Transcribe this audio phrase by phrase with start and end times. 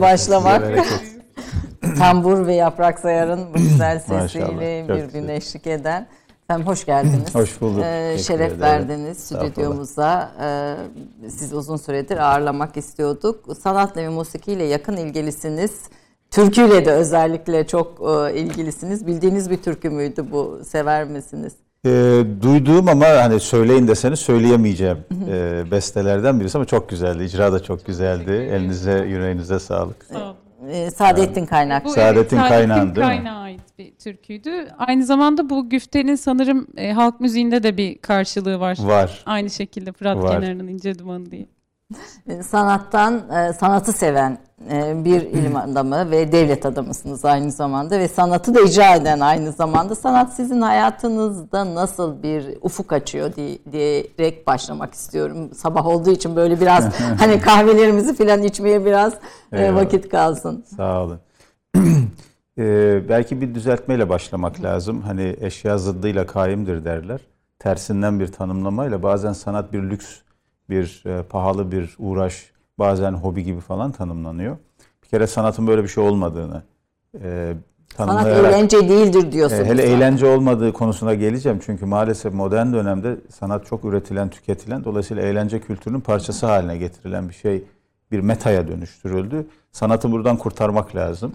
[0.00, 0.78] başlamak.
[1.98, 6.06] Tambur ve Yaprak Sayar'ın bu güzel sesiyle bir gün eşlik eden.
[6.44, 7.34] Efendim hoş geldiniz.
[7.34, 7.84] Hoş bulduk.
[7.84, 10.32] Ee, şeref verdiniz stüdyomuza.
[10.40, 13.56] Ee, siz uzun süredir ağırlamak istiyorduk.
[13.62, 15.70] Sanatla ve musikiyle yakın ilgilisiniz.
[16.30, 19.06] Türküyle de özellikle çok e, ilgilisiniz.
[19.06, 20.60] Bildiğiniz bir türkü müydü bu?
[20.64, 21.52] Sever misiniz?
[21.86, 21.90] E,
[22.42, 24.98] duyduğum ama hani söyleyin deseniz söyleyemeyeceğim
[25.28, 27.24] e, bestelerden birisi ama çok güzeldi.
[27.24, 28.30] İcra da çok güzeldi.
[28.30, 30.04] Elinize, yüreğinize sağlık.
[30.04, 30.36] Sağ olun.
[30.68, 31.84] E, Saadettin Kaynak.
[31.84, 33.12] Bu Saadettin evet, Kaynağ'ın değil mi?
[33.12, 34.68] Kaynağ'a ait bir türküydü.
[34.78, 38.78] Aynı zamanda bu güftenin sanırım e, halk müziğinde de bir karşılığı var.
[38.80, 39.22] Var.
[39.26, 40.40] Aynı şekilde Fırat Var.
[40.40, 41.46] kenarının ince dumanı diye.
[42.42, 44.38] Sanattan, e, sanatı seven
[45.04, 49.94] bir ilim adamı ve devlet adamısınız aynı zamanda ve sanatı da icra eden aynı zamanda.
[49.94, 55.54] Sanat sizin hayatınızda nasıl bir ufuk açıyor diye, diyerek başlamak istiyorum.
[55.54, 59.14] Sabah olduğu için böyle biraz hani kahvelerimizi falan içmeye biraz
[59.52, 59.76] e, Eyvallah.
[59.76, 60.64] vakit kalsın.
[60.76, 61.18] Sağ olun.
[62.58, 65.02] Ee, belki bir düzeltmeyle başlamak lazım.
[65.02, 67.20] Hani eşya zıddıyla kaimdir derler.
[67.58, 70.06] Tersinden bir tanımlamayla bazen sanat bir lüks,
[70.70, 74.56] bir e, pahalı bir uğraş, bazen hobi gibi falan tanımlanıyor.
[75.02, 76.62] Bir kere sanatın böyle bir şey olmadığını
[77.22, 77.54] e,
[77.96, 79.62] Sanat eğlence değildir diyorsunuz.
[79.62, 79.96] E, Hele zaten.
[79.96, 81.60] eğlence olmadığı konusuna geleceğim.
[81.66, 84.84] Çünkü maalesef modern dönemde sanat çok üretilen, tüketilen.
[84.84, 87.64] Dolayısıyla eğlence kültürünün parçası haline getirilen bir şey
[88.12, 89.46] bir metaya dönüştürüldü.
[89.72, 91.32] Sanatı buradan kurtarmak lazım.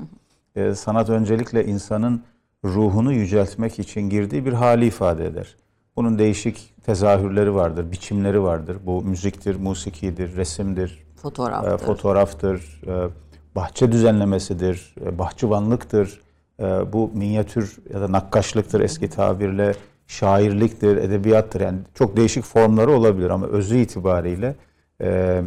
[0.55, 2.23] E, sanat öncelikle insanın
[2.65, 5.55] ruhunu yüceltmek için girdiği bir hali ifade eder.
[5.95, 8.77] Bunun değişik tezahürleri vardır, biçimleri vardır.
[8.85, 11.71] Bu müziktir, musikidir, resimdir, Fotoğraftır.
[11.71, 13.09] e, fotoğraftır, e,
[13.55, 16.21] bahçe düzenlemesidir, e, bahçıvanlıktır,
[16.59, 16.63] e,
[16.93, 19.73] bu minyatür ya da nakkaşlıktır eski tabirle,
[20.07, 21.61] şairliktir, edebiyattır.
[21.61, 24.55] Yani çok değişik formları olabilir ama özü itibariyle
[25.01, 25.41] e,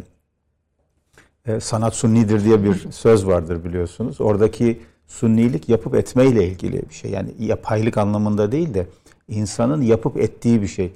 [1.46, 4.20] e, sanat sunnidir diye bir söz vardır biliyorsunuz.
[4.20, 7.10] Oradaki sunnilik yapıp etmeyle ilgili bir şey.
[7.10, 8.86] Yani yapaylık anlamında değil de
[9.28, 10.92] insanın yapıp ettiği bir şey.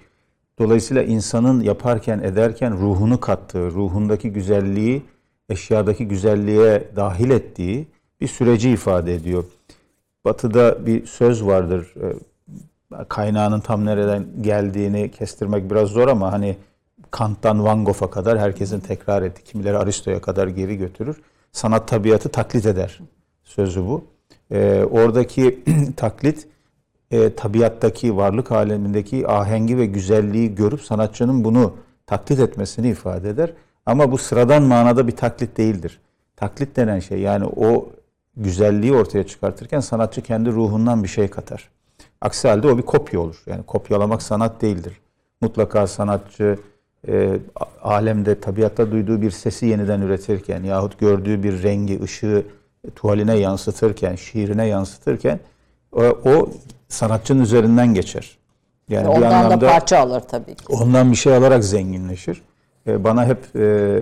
[0.63, 5.03] Dolayısıyla insanın yaparken ederken ruhunu kattığı, ruhundaki güzelliği
[5.49, 7.87] eşyadaki güzelliğe dahil ettiği
[8.21, 9.45] bir süreci ifade ediyor.
[10.25, 11.95] Batı'da bir söz vardır.
[11.97, 16.57] e, Kaynağının tam nereden geldiğini kestirmek biraz zor ama hani
[17.11, 21.17] Kant'tan Van Gogh'a kadar herkesin tekrar ettiği, kimileri Aristo'ya kadar geri götürür.
[21.53, 23.01] Sanat tabiatı taklit eder
[23.45, 24.05] sözü bu.
[24.51, 25.63] E, oradaki
[25.97, 26.49] taklit
[27.13, 31.77] e, tabiattaki, varlık alemindeki ahengi ve güzelliği görüp sanatçının bunu
[32.07, 33.53] taklit etmesini ifade eder.
[33.87, 36.01] Ama bu sıradan manada bir taklit değildir.
[36.37, 37.89] Taklit denen şey yani o
[38.37, 41.69] güzelliği ortaya çıkartırken sanatçı kendi ruhundan bir şey katar.
[42.21, 43.43] Aksi halde o bir kopya olur.
[43.47, 45.01] Yani kopyalamak sanat değildir.
[45.41, 46.59] Mutlaka sanatçı
[47.09, 47.39] e,
[47.83, 52.45] alemde, tabiatta duyduğu bir sesi yeniden üretirken yahut gördüğü bir rengi, ışığı
[52.97, 55.41] tuvaline yansıtırken, şiirine yansıtırken
[55.93, 56.49] o, o
[56.93, 58.39] sanatçının üzerinden geçer.
[58.89, 60.65] Yani bir Ondan da anlamda parça alır tabii ki.
[60.69, 62.43] ondan bir şey alarak zenginleşir.
[62.87, 63.99] E, bana hep e,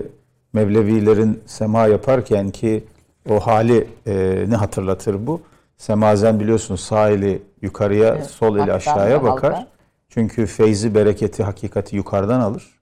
[0.53, 2.83] Mevlevilerin sema yaparken ki
[3.29, 5.41] o hali e, ne hatırlatır bu?
[5.77, 9.53] Semazen biliyorsunuz sağ eli yukarıya, Evet, sol eli aşağıya da bakar.
[9.53, 9.67] halka.
[10.09, 12.79] Çünkü feyzi, bereketi, hakikati yukarıdan alır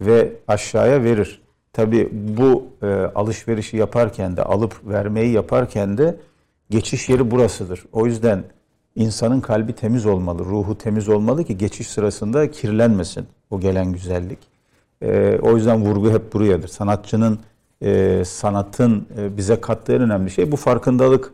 [0.00, 1.42] ve aşağıya verir.
[1.72, 6.16] Tabi bu e, alışverişi yaparken de alıp vermeyi yaparken de
[6.70, 7.84] geçiş yeri burasıdır.
[7.92, 8.42] O yüzden
[8.96, 14.38] insanın kalbi temiz olmalı, ruhu temiz olmalı ki geçiş sırasında kirlenmesin o gelen güzellik.
[15.02, 16.68] E, o yüzden vurgu hep buradadır.
[16.68, 17.38] Sanatçının
[17.82, 21.32] e, sanatın e, bize kattığı en önemli şey bu farkındalık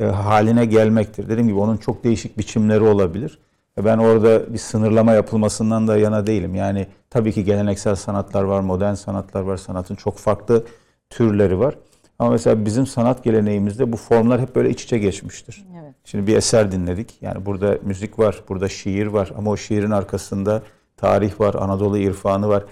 [0.00, 1.28] e, haline gelmektir.
[1.28, 3.38] Dediğim gibi onun çok değişik biçimleri olabilir.
[3.78, 6.54] E, Ben orada bir sınırlama yapılmasından da yana değilim.
[6.54, 9.56] Yani tabii ki geleneksel sanatlar var, modern sanatlar var.
[9.56, 10.64] Sanatın çok farklı
[11.10, 11.74] türleri var.
[12.18, 15.64] Ama mesela bizim sanat geleneğimizde bu formlar hep böyle iç içe geçmiştir.
[16.04, 17.14] Şimdi bir eser dinledik.
[17.20, 20.62] Yani burada müzik var, burada şiir var ama o şiirin arkasında
[20.96, 22.64] tarih var, Anadolu irfanı var.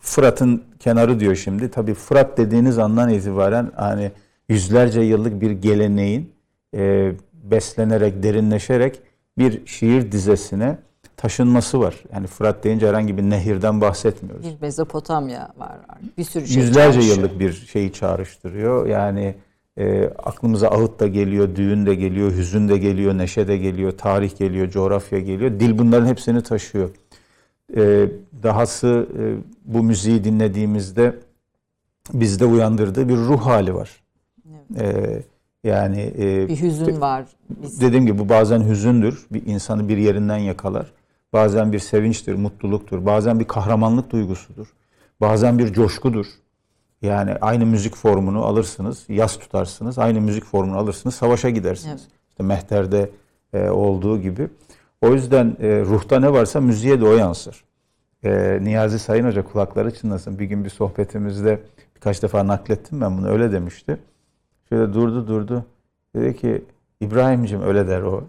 [0.00, 1.70] Fırat'ın kenarı diyor şimdi.
[1.70, 4.12] Tabii Fırat dediğiniz andan itibaren hani
[4.48, 6.32] yüzlerce yıllık bir geleneğin
[6.74, 9.00] e, beslenerek, derinleşerek
[9.38, 10.78] bir şiir dizesine
[11.16, 11.94] taşınması var.
[12.12, 14.44] Yani Fırat deyince herhangi bir nehirden bahsetmiyoruz.
[14.46, 15.76] Bir Mezopotamya var.
[16.18, 17.16] Bir sürü şey Yüzlerce çağrışıyor.
[17.16, 18.86] yıllık bir şeyi çağrıştırıyor.
[18.86, 19.34] Yani
[19.78, 24.36] e, aklımıza ağıt da geliyor, düğün de geliyor, hüzün de geliyor, neşe de geliyor, tarih
[24.36, 25.60] geliyor, coğrafya geliyor.
[25.60, 26.90] Dil bunların hepsini taşıyor.
[27.76, 28.08] E,
[28.42, 29.22] dahası e,
[29.64, 31.14] bu müziği dinlediğimizde
[32.12, 34.02] bizde uyandırdığı bir ruh hali var.
[34.78, 35.22] E,
[35.64, 37.24] yani e, Bir hüzün var.
[37.48, 39.26] Biz Dediğim gibi bu bazen hüzündür.
[39.30, 40.92] Bir insanı bir yerinden yakalar.
[41.32, 43.06] Bazen bir sevinçtir, mutluluktur.
[43.06, 44.66] Bazen bir kahramanlık duygusudur.
[45.20, 46.26] Bazen bir coşkudur.
[47.04, 49.98] Yani aynı müzik formunu alırsınız, yas tutarsınız.
[49.98, 52.02] Aynı müzik formunu alırsınız, savaşa gidersiniz.
[52.02, 52.12] Evet.
[52.30, 53.10] İşte Mehter'de
[53.52, 54.48] e, olduğu gibi.
[55.02, 57.64] O yüzden e, ruhta ne varsa müziğe de o yansır.
[58.24, 60.38] E, Niyazi Sayın Hoca kulakları çınlasın.
[60.38, 61.60] Bir gün bir sohbetimizde
[61.96, 63.98] birkaç defa naklettim ben bunu öyle demişti.
[64.68, 65.64] Şöyle durdu durdu.
[66.16, 66.64] Dedi ki
[67.00, 68.24] İbrahim'cim öyle der o.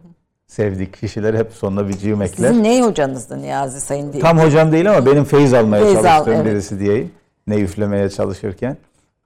[0.48, 2.48] sevdik kişiler hep sonuna bir cim ekler.
[2.48, 4.24] Sizin ne hocanızdı Niyazi Sayın değil?
[4.24, 6.46] Tam hocam değil ama benim feyiz almaya Feyiz al, çalıştığım evet.
[6.46, 7.12] birisi diyeyim.
[7.48, 8.78] Ne üflemeye çalışırken.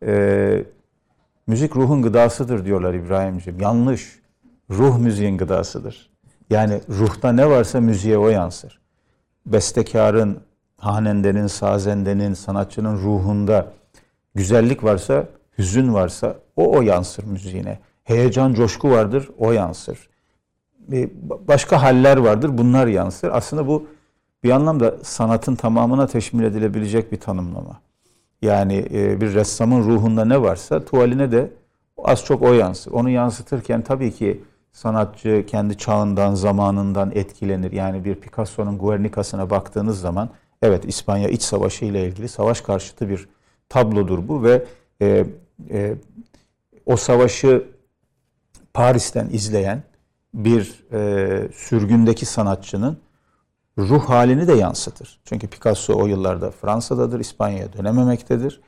[0.06, 0.64] Ee,
[1.48, 3.60] müzik ruhun gıdasıdır diyorlar İbrahim'ciğim.
[3.60, 4.20] Yanlış.
[4.70, 6.10] Ruh müziğin gıdasıdır.
[6.50, 8.80] Yani ruhta ne varsa müziğe o yansır.
[9.46, 10.40] Bestekarın,
[10.78, 13.72] hanendenin, sazendenin, sanatçının ruhunda
[14.36, 17.80] güzellik varsa, hüzün varsa o o yansır müziğine.
[18.04, 20.10] Heyecan, coşku vardır, o yansır.
[20.80, 21.10] Bir
[21.48, 23.30] başka haller vardır, bunlar yansır.
[23.30, 23.88] Aslında bu
[24.44, 27.82] bir anlamda sanatın tamamına teşmil edilebilecek bir tanımlama.
[28.42, 31.52] Yani e, bir ressamın ruhunda ne varsa tuvaline de
[32.04, 32.92] az çok o yansır.
[32.92, 37.72] Onu yansıtırken tabii ki sanatçı kendi çağından, zamanından etkilenir.
[37.72, 40.30] Yani bir Picasso'nun Guernica'sına baktığınız zaman
[40.62, 43.30] evet İspanya İç Savaşı ile ilgili savaş karşıtı bir
[43.70, 44.66] tablodur bu ve
[45.02, 45.26] e,
[45.70, 45.96] e,
[46.86, 47.64] o savaşı
[48.74, 49.84] Paris'ten izleyen
[50.34, 52.98] bir e, sürgündeki sanatçının
[53.80, 55.20] ruh halini de yansıtır.
[55.26, 58.62] Çünkü Picasso o yıllarda Fransa'dadır, İspanya'ya dönememektedir.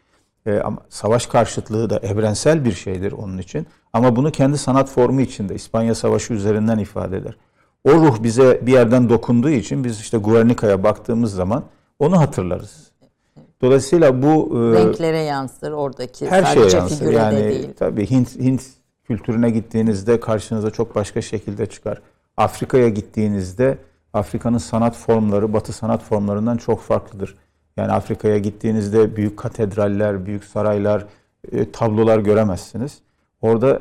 [0.46, 3.68] E, ama savaş karşıtlığı da evrensel bir şeydir onun için.
[3.94, 7.38] Ama bunu kendi sanat formu içinde İspanya Savaşı üzerinden ifade eder.
[7.84, 11.64] O ruh bize bir yerden dokunduğu için biz işte Guernica'ya baktığımız zaman
[12.00, 12.92] onu hatırlarız.
[13.62, 16.98] Dolayısıyla bu e, Renklere yansır oradaki her şeye sadece yansır.
[16.98, 17.70] figüre Yani de değil.
[17.80, 18.62] tabii Hint Hint
[19.04, 22.02] kültürüne gittiğinizde karşınıza çok başka şekilde çıkar.
[22.38, 23.78] Afrika'ya gittiğinizde
[24.14, 27.36] Afrika'nın sanat formları Batı sanat formlarından çok farklıdır.
[27.78, 31.06] Yani Afrika'ya gittiğinizde büyük katedraller, büyük saraylar,
[31.52, 33.02] e, tablolar göremezsiniz.
[33.42, 33.80] Orada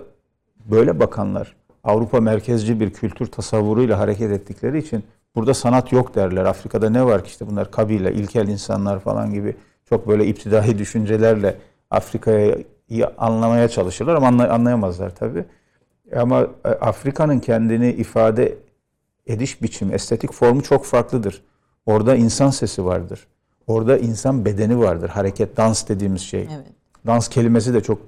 [0.71, 6.45] böyle bakanlar Avrupa merkezci bir kültür tasavvuruyla hareket ettikleri için burada sanat yok derler.
[6.45, 9.57] Afrika'da ne var ki işte bunlar kabile, ilkel insanlar falan gibi
[9.89, 11.57] çok böyle iptidai düşüncelerle
[11.91, 12.65] Afrika'yı
[13.19, 15.45] anlamaya çalışırlar ama anlay- anlayamazlar tabii.
[16.17, 18.55] Ama e, Afrika'nın kendini ifade
[19.33, 21.43] ediş biçimi, estetik formu çok farklıdır.
[21.87, 23.27] Orada insan sesi vardır.
[23.67, 25.09] Orada insan bedeni vardır.
[25.09, 26.41] Hareket, dans dediğimiz şey.
[26.41, 26.67] Evet.
[27.07, 27.99] Dans kelimesi de çok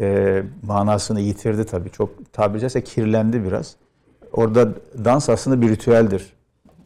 [0.00, 1.90] e, manasını yitirdi tabii.
[1.90, 3.76] Çok tabiri caizse kirlendi biraz.
[4.32, 4.68] Orada
[5.04, 6.32] dans aslında bir ritüeldir.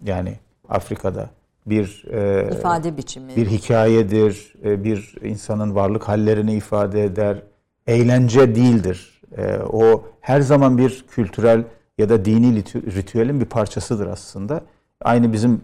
[0.04, 0.38] Yani
[0.68, 1.30] Afrika'da
[1.66, 3.36] bir e, İfade biçimi.
[3.36, 7.42] bir hikayedir, e, bir insanın varlık hallerini ifade eder.
[7.86, 9.20] Eğlence değildir.
[9.36, 11.64] E, O her zaman bir kültürel
[11.98, 12.56] ya da dini
[12.96, 14.60] ritüelin bir parçasıdır aslında.
[15.00, 15.60] Aynı bizim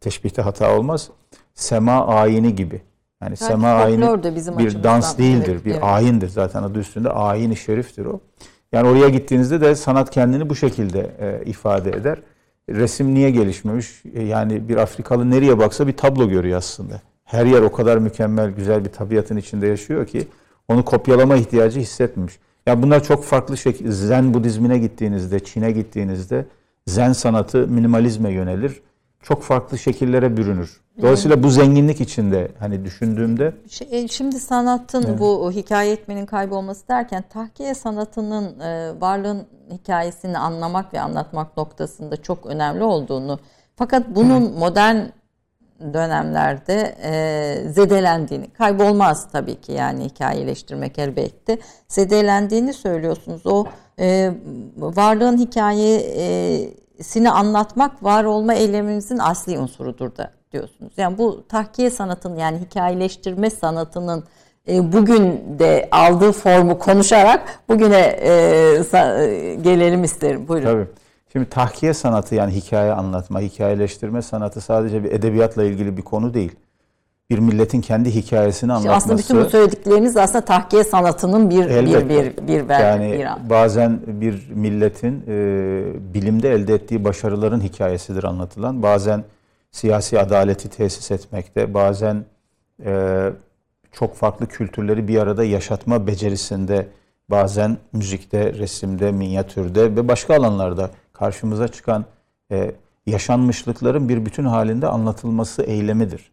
[0.00, 1.10] teşbihte hata olmaz.
[1.54, 2.82] Sema ayini gibi.
[3.22, 5.82] Yani Belki sema ayini bizim bir dans değildir, Evet, bir evet.
[5.84, 7.10] ayindir zaten adı üstünde.
[7.10, 8.20] Ayin-i şeriftir o.
[8.72, 12.18] Yani oraya gittiğinizde de sanat kendini bu şekilde e, ifade eder.
[12.68, 14.02] Resim niye gelişmemiş?
[14.14, 17.00] E, yani bir Afrikalı nereye baksa bir tablo görüyor aslında.
[17.24, 20.28] Her yer o kadar mükemmel, güzel bir tabiatın içinde yaşıyor ki
[20.68, 22.38] onu kopyalama ihtiyacı hissetmemiş.
[22.66, 23.92] Ya bunlar çok farklı şekil.
[23.92, 26.46] Zen Budizmine gittiğinizde, Çin'e gittiğinizde
[26.86, 28.82] Zen sanatı minimalizme yönelir.
[29.22, 30.80] Çok farklı şekillere bürünür.
[31.02, 37.24] Dolayısıyla bu zenginlik içinde hani düşündüğümde Şey, e, şimdi sanatın bu hikaye etmenin kaybolması derken
[37.30, 43.38] tahkiye sanatının e, varlığın hikayesini anlamak ve anlatmak noktasında çok önemli olduğunu
[43.76, 44.96] fakat bunun modern
[45.94, 51.58] dönemlerde e, zedelendiğini kaybolmaz tabii ki yani hikayeleştirmek elbette
[51.88, 53.64] zedelendiğini söylüyorsunuz o
[54.00, 54.32] e,
[54.76, 60.92] varlığın hikayesini anlatmak var olma eylemimizin asli unsurudur da diyorsunuz.
[60.96, 64.24] Yani bu tahkiye sanatının yani hikayeleştirme sanatının
[64.68, 70.48] e, bugün de aldığı formu konuşarak bugüne e, gelelim isterim.
[70.48, 70.84] Buyurun.
[70.84, 71.00] Tabii.
[71.32, 76.52] Şimdi tahkiye sanatı yani hikaye anlatma, hikayeleştirme sanatı sadece bir edebiyatla ilgili bir konu değil.
[77.30, 78.96] Bir milletin kendi hikayesini İşte anlatması.
[78.96, 82.08] aslında bütün bu söyledikleriniz aslında tahkiye sanatının bir Elbette.
[82.08, 83.50] bir bir bir yani bir an.
[83.50, 88.82] bazen bir milletin e, bilimde elde ettiği başarıların hikayesidir anlatılan.
[88.82, 89.24] Bazen
[89.70, 92.24] siyasi adaleti tesis etmekte, bazen
[92.84, 93.22] e,
[93.92, 96.86] çok farklı kültürleri bir arada yaşatma becerisinde,
[97.30, 100.90] bazen müzikte, resimde, minyatürde ve başka alanlarda
[101.20, 102.04] karşımıza çıkan
[102.50, 102.74] e,
[103.06, 106.30] yaşanmışlıkların bir bütün halinde anlatılması eylemidir.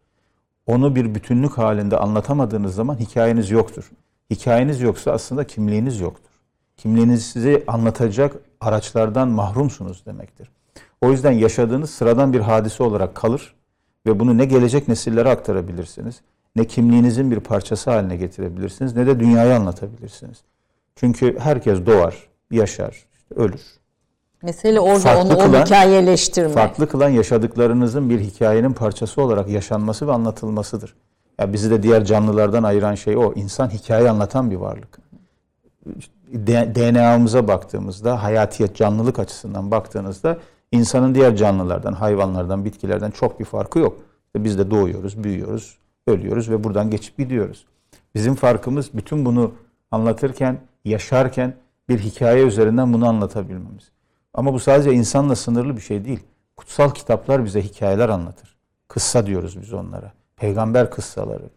[0.66, 3.92] Onu bir bütünlük halinde anlatamadığınız zaman hikayeniz yoktur.
[4.30, 6.32] Hikayeniz yoksa aslında kimliğiniz yoktur.
[6.78, 10.50] Kimliğinizi anlatacak araçlardan mahrumsunuz demektir.
[11.02, 13.56] O yüzden yaşadığınız sıradan bir hadise olarak kalır
[14.06, 16.22] ve bunu ne gelecek nesillere aktarabilirsiniz,
[16.56, 20.44] ne kimliğinizin bir parçası haline getirebilirsiniz, ne de dünyayı anlatabilirsiniz.
[20.96, 23.62] Çünkü herkes doğar, yaşar, ölür.
[24.44, 26.50] Mesele orada Farklı onu, kılan- hikayeleştirme.
[26.50, 30.96] Farklı kılan yaşadıklarınızın bir hikayenin parçası olarak yaşanması ve anlatılmasıdır.
[31.40, 33.34] Ya bizi de diğer canlılardan ayıran şey o.
[33.34, 35.00] İnsan hikaye anlatan bir varlık.
[36.76, 40.38] DNA'mıza baktığımızda, hayatiyet, canlılık açısından baktığınızda
[40.72, 43.98] insanın diğer canlılardan, hayvanlardan, bitkilerden çok bir farkı yok.
[44.28, 45.78] İşte biz de doğuyoruz, büyüyoruz,
[46.08, 47.66] ölüyoruz ve buradan geçip gidiyoruz.
[48.16, 49.52] Bizim farkımız bütün bunu
[49.92, 51.54] anlatırken, yaşarken
[51.90, 53.92] bir hikaye üzerinden bunu anlatabilmemiz.
[54.38, 56.20] Ama bu sadece insanla sınırlı bir şey değil.
[56.58, 58.58] Kutsal kitaplar bize hikayeler anlatır.
[58.88, 60.12] Kıssa diyoruz biz onlara.
[60.36, 61.50] Peygamber kıssaları.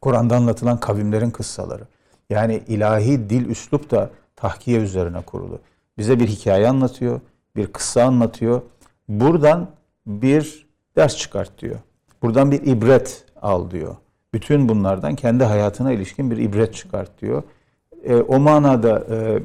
[0.00, 1.84] Kur'an'da anlatılan kavimlerin kıssaları.
[2.30, 5.58] Yani ilahi dil üslup da tahkiye üzerine kurulu.
[5.98, 7.20] Bize bir hikaye anlatıyor,
[7.56, 8.62] bir kıssa anlatıyor.
[9.08, 9.70] Buradan
[10.06, 11.76] bir ders çıkart diyor.
[12.22, 13.96] Buradan bir ibret al diyor.
[14.34, 17.42] Bütün bunlardan kendi hayatına ilişkin bir ibret çıkart diyor.
[18.04, 19.42] E, o manada e,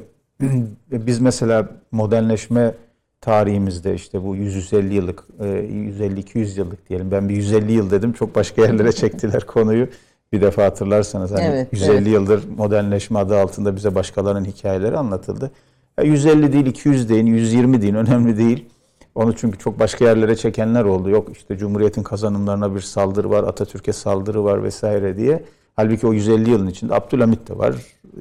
[0.90, 2.74] biz mesela modernleşme
[3.20, 7.10] tarihimizde işte bu 150 yıllık, e, 150-200 yıllık diyelim.
[7.10, 8.12] Ben bir 150 yıl dedim.
[8.12, 9.88] Çok başka yerlere çektiler konuyu.
[10.32, 12.08] Bir defa hatırlarsanız hani Evet, 150 evet.
[12.08, 15.50] yıldır modernleşme adı altında bize başkalarının hikayeleri anlatıldı.
[15.98, 18.68] Ya 150 değil, 200 deyin, 120 deyin önemli değil.
[19.14, 21.10] Onu çünkü çok başka yerlere çekenler oldu.
[21.10, 25.44] Yok işte Cumhuriyet'in kazanımlarına bir saldırı var, Atatürk'e saldırı var vesaire diye.
[25.76, 27.74] Halbuki o 150 yılın içinde Abdülhamit de var,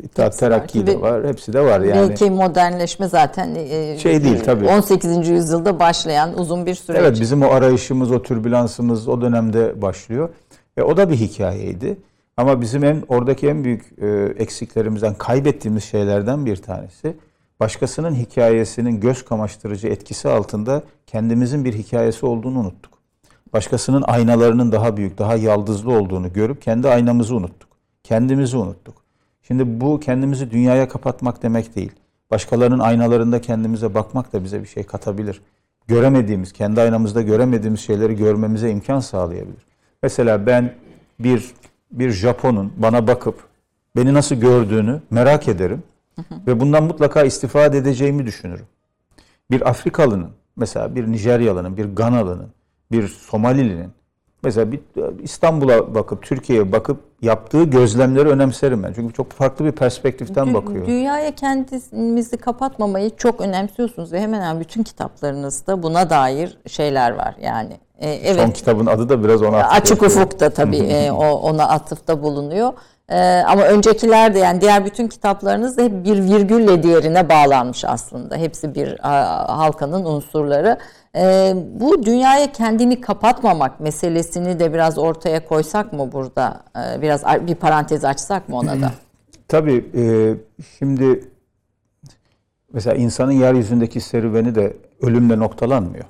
[0.04, 0.40] İttihat.
[0.40, 2.10] Terakki de var, hepsi de var yani.
[2.10, 4.68] Belki modernleşme zaten e, Şey değil, tabii.
[4.68, 5.30] 18.
[5.30, 7.00] yüzyılda başlayan uzun bir süreç.
[7.02, 10.30] Evet bizim o arayışımız, o türbülansımız o dönemde başlıyor.
[10.78, 11.98] Ve o da bir hikayeydi.
[12.38, 14.08] Ama bizim en oradaki en büyük e,
[14.44, 17.16] eksiklerimizden, kaybettiğimiz şeylerden bir tanesi
[17.60, 22.99] başkasının hikayesinin göz kamaştırıcı etkisi altında kendimizin bir hikayesi olduğunu unuttuk.
[23.54, 27.70] Başkasının aynalarının daha büyük, daha yaldızlı olduğunu görüp kendi aynamızı unuttuk.
[28.04, 28.96] Kendimizi unuttuk.
[29.42, 31.92] Şimdi bu kendimizi dünyaya kapatmak demek değil.
[32.32, 35.42] Başkalarının aynalarında kendimize bakmak da bize bir şey katabilir.
[35.88, 39.66] Göremediğimiz, kendi aynamızda göremediğimiz şeyleri görmemize imkan sağlayabilir.
[40.04, 40.74] Mesela ben
[41.20, 41.52] bir
[41.92, 43.44] bir Japon'un bana bakıp
[43.96, 45.84] beni nasıl gördüğünü merak ederim
[46.48, 48.66] ve bundan mutlaka istifade edeceğimi düşünürüm.
[49.52, 52.50] Bir Afrikalının, mesela bir Nijeryalı'nın, bir Ganalı'nın,
[52.92, 53.92] bir Somalili'nin
[54.44, 54.80] mesela bir
[55.24, 58.94] İstanbul'a bakıp Türkiye'ye bakıp yaptığı gözlemleri önemserim ben.
[58.94, 60.88] Çünkü çok farklı bir perspektiften Dü- bakıyor.
[60.88, 67.36] Dünyaya kendimizi kapatmamayı çok önemsiyorsunuz ve hemen hemen bütün kitaplarınızda buna dair şeyler var.
[67.42, 70.04] Yani e, evet Son kitabın adı da biraz ona atıf Açık.
[70.04, 72.74] Ufuk'ta tabii e, o ona atıfta bulunuyor.
[73.10, 78.36] E, ama öncekiler de yani diğer bütün kitaplarınız da hep bir virgülle diğerine bağlanmış aslında.
[78.38, 80.78] Hepsi bir a, halkanın unsurları.
[81.16, 86.64] E, bu dünyaya kendini kapatmamak meselesini de biraz ortaya koysak mı burada?
[86.76, 88.92] E, biraz bir parantez açsak mı ona da?
[89.48, 90.04] Tabii e,
[90.80, 91.24] şimdi
[92.74, 96.06] mesela insanın yeryüzündeki serüveni de ölümle noktalanmıyor.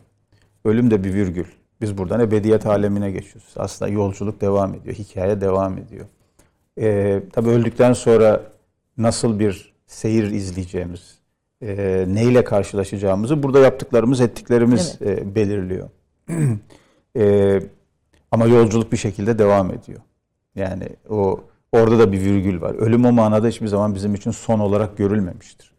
[0.66, 1.46] Ölüm de bir virgül.
[1.82, 3.54] Biz buradan ebediyet alemine geçiyoruz.
[3.56, 6.06] Aslında yolculuk devam ediyor, hikaye devam ediyor.
[6.80, 8.42] E, tabii öldükten sonra
[8.98, 11.19] nasıl bir seyir izleyeceğimiz,
[11.62, 15.90] e, neyle karşılaşacağımızı burada yaptıklarımız, ettiklerimiz e, belirliyor.
[17.18, 17.60] E,
[18.32, 20.00] ama yolculuk bir şekilde devam ediyor.
[20.56, 21.40] Yani o
[21.72, 22.76] orada da bir virgül var.
[22.76, 25.72] Ölüm o manada hiçbir zaman bizim için son olarak görülmemiştir.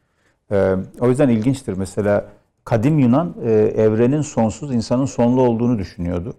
[0.52, 1.72] Ee, o yüzden ilginçtir.
[1.72, 2.28] Mesela
[2.64, 6.34] kadim Yunan e, evrenin sonsuz, insanın sonlu olduğunu düşünüyordu.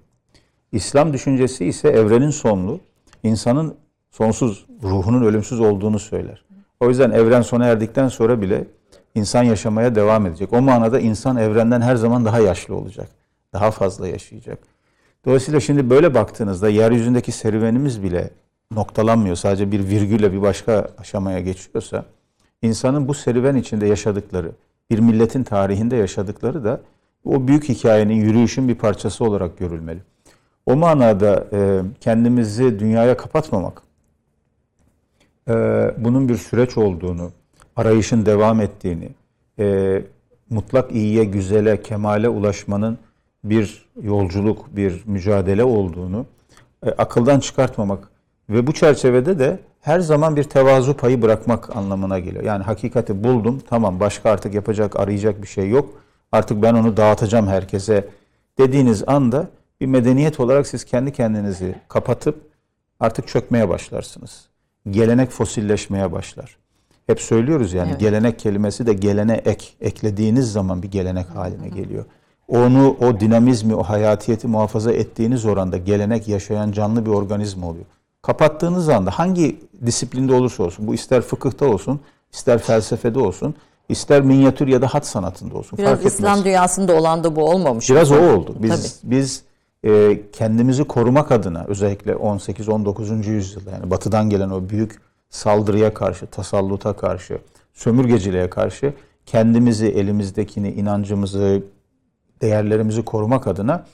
[0.71, 2.79] İslam düşüncesi ise evrenin sonlu,
[3.23, 3.75] insanın
[4.11, 6.43] sonsuz, ruhunun ölümsüz olduğunu söyler.
[6.79, 8.67] O yüzden evren sona erdikten sonra bile
[9.15, 10.53] insan yaşamaya devam edecek.
[10.53, 13.07] O manada insan evrenden her zaman daha yaşlı olacak.
[13.53, 14.59] Daha fazla yaşayacak.
[15.25, 18.29] Dolayısıyla şimdi böyle baktığınızda yeryüzündeki serüvenimiz bile
[18.71, 19.35] noktalanmıyor.
[19.35, 22.05] Sadece bir virgülle bir başka aşamaya geçiyorsa
[22.61, 24.51] insanın bu serüven içinde yaşadıkları,
[24.89, 26.81] bir milletin tarihinde yaşadıkları da
[27.25, 29.99] o büyük hikayenin, yürüyüşün bir parçası olarak görülmeli.
[30.65, 33.81] O manada e, kendimizi dünyaya kapatmamak,
[35.47, 35.53] e,
[35.97, 37.31] bunun bir süreç olduğunu,
[37.75, 39.09] arayışın devam ettiğini,
[39.59, 40.01] e,
[40.49, 42.97] mutlak iyiye, güzele, kemale ulaşmanın
[43.43, 46.25] bir yolculuk, bir mücadele olduğunu
[46.85, 48.09] e, akıldan çıkartmamak
[48.49, 52.43] ve bu çerçevede de her zaman bir tevazu payı bırakmak anlamına geliyor.
[52.43, 55.89] Yani hakikati buldum, tamam başka artık yapacak, arayacak bir şey yok.
[56.31, 58.07] Artık ben onu dağıtacağım herkese
[58.57, 59.47] dediğiniz anda
[59.81, 62.41] bir medeniyet olarak siz kendi kendinizi kapatıp
[62.99, 64.45] artık çökmeye başlarsınız.
[64.89, 66.57] Gelenek fosilleşmeye başlar.
[67.07, 67.99] Hep söylüyoruz yani Evet.
[67.99, 69.65] gelenek kelimesi de gelene ek.
[69.81, 72.05] Eklediğiniz zaman bir gelenek haline geliyor.
[72.47, 77.85] Onu, o dinamizmi, o hayatiyeti muhafaza ettiğiniz oranda gelenek yaşayan canlı bir organizma oluyor.
[78.21, 81.99] Kapattığınız anda hangi disiplinde olursa olsun, bu ister fıkıhta olsun,
[82.33, 83.55] ister felsefede olsun,
[83.89, 85.77] ister minyatür ya da hat sanatında olsun.
[85.77, 86.13] Biraz fark etmez.
[86.13, 87.89] İslam dünyasında olan da bu olmamış.
[87.89, 88.55] Biraz o oldu.
[88.59, 89.43] Biz biz
[89.85, 93.29] e, kendimizi korumak adına özellikle 18-19.
[93.29, 95.01] yüzyılda yani batıdan gelen o büyük
[95.31, 97.37] saldırıya karşı, tasalluta karşı,
[97.73, 98.93] sömürgeciliğe karşı
[99.25, 101.63] kendimizi, elimizdekini, inancımızı,
[102.41, 103.85] değerlerimizi korumak adına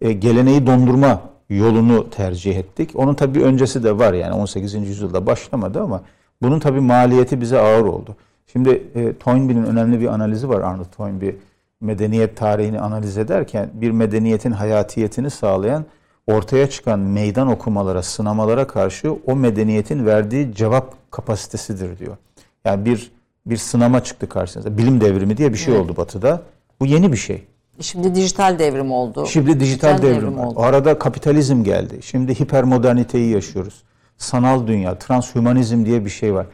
[0.00, 2.90] e, geleneği dondurma yolunu tercih ettik.
[2.94, 4.74] Onun tabii öncesi de var yani 18.
[4.74, 6.02] yüzyılda başlamadı ama
[6.42, 8.16] bunun tabii maliyeti bize ağır oldu.
[8.52, 11.36] Şimdi e, Toynbee'nin önemli bir analizi var Arnold Toynbee.
[11.80, 15.84] Medeniyet tarihini analiz ederken bir medeniyetin hayatiyetini sağlayan
[16.26, 22.16] ortaya çıkan meydan okumalara, sınamalara karşı o medeniyetin verdiği cevap kapasitesidir diyor.
[22.64, 23.10] Yani bir
[23.46, 24.78] bir sınama çıktı karşınıza.
[24.78, 25.84] Bilim devrimi diye bir şey Evet.
[25.84, 26.42] oldu batıda.
[26.80, 27.44] Bu yeni bir şey.
[27.80, 29.26] Şimdi dijital devrim oldu.
[29.26, 30.44] Şimdi dijital devrim var.
[30.44, 30.60] oldu.
[30.60, 31.98] Arada kapitalizm geldi.
[32.02, 33.82] Şimdi hipermoderniteyi yaşıyoruz.
[34.18, 36.46] Sanal dünya, transhümanizm diye bir şey var.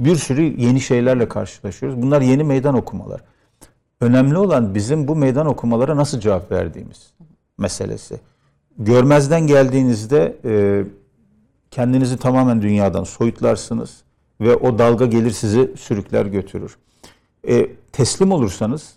[0.00, 2.02] Bir sürü yeni şeylerle karşılaşıyoruz.
[2.02, 3.20] Bunlar yeni meydan okumalar.
[4.00, 7.12] Önemli olan bizim bu meydan okumalara nasıl cevap verdiğimiz
[7.58, 8.20] meselesi.
[8.78, 10.84] Görmezden geldiğinizde e,
[11.70, 14.02] kendinizi tamamen dünyadan soyutlarsınız
[14.40, 16.76] ve o dalga gelir sizi sürükler götürür.
[17.48, 18.94] E, teslim olursanız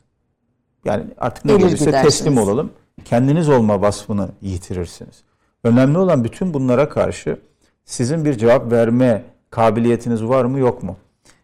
[0.85, 2.71] yani artık ne Gelir gelirse teslim olalım.
[3.05, 5.23] Kendiniz olma vasfını yitirirsiniz.
[5.63, 7.37] Önemli olan bütün bunlara karşı
[7.85, 10.97] sizin bir cevap verme kabiliyetiniz var mı yok mu?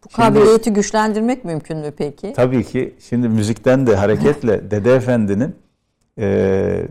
[0.05, 2.33] Bu kabiliyeti güçlendirmek mümkün mü peki?
[2.35, 5.55] Tabii ki şimdi müzikten de hareketle Dede Efendi'nin
[6.17, 6.87] eee,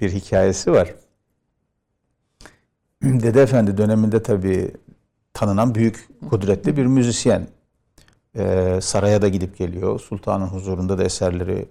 [0.00, 0.94] bir hikayesi var.
[3.02, 4.72] Dede Efendi döneminde tabii
[5.32, 7.48] tanınan büyük kudretli bir müzisyen.
[8.34, 10.00] Eee, saraya da gidip geliyor.
[10.00, 11.68] Sultanın huzurunda da eserleri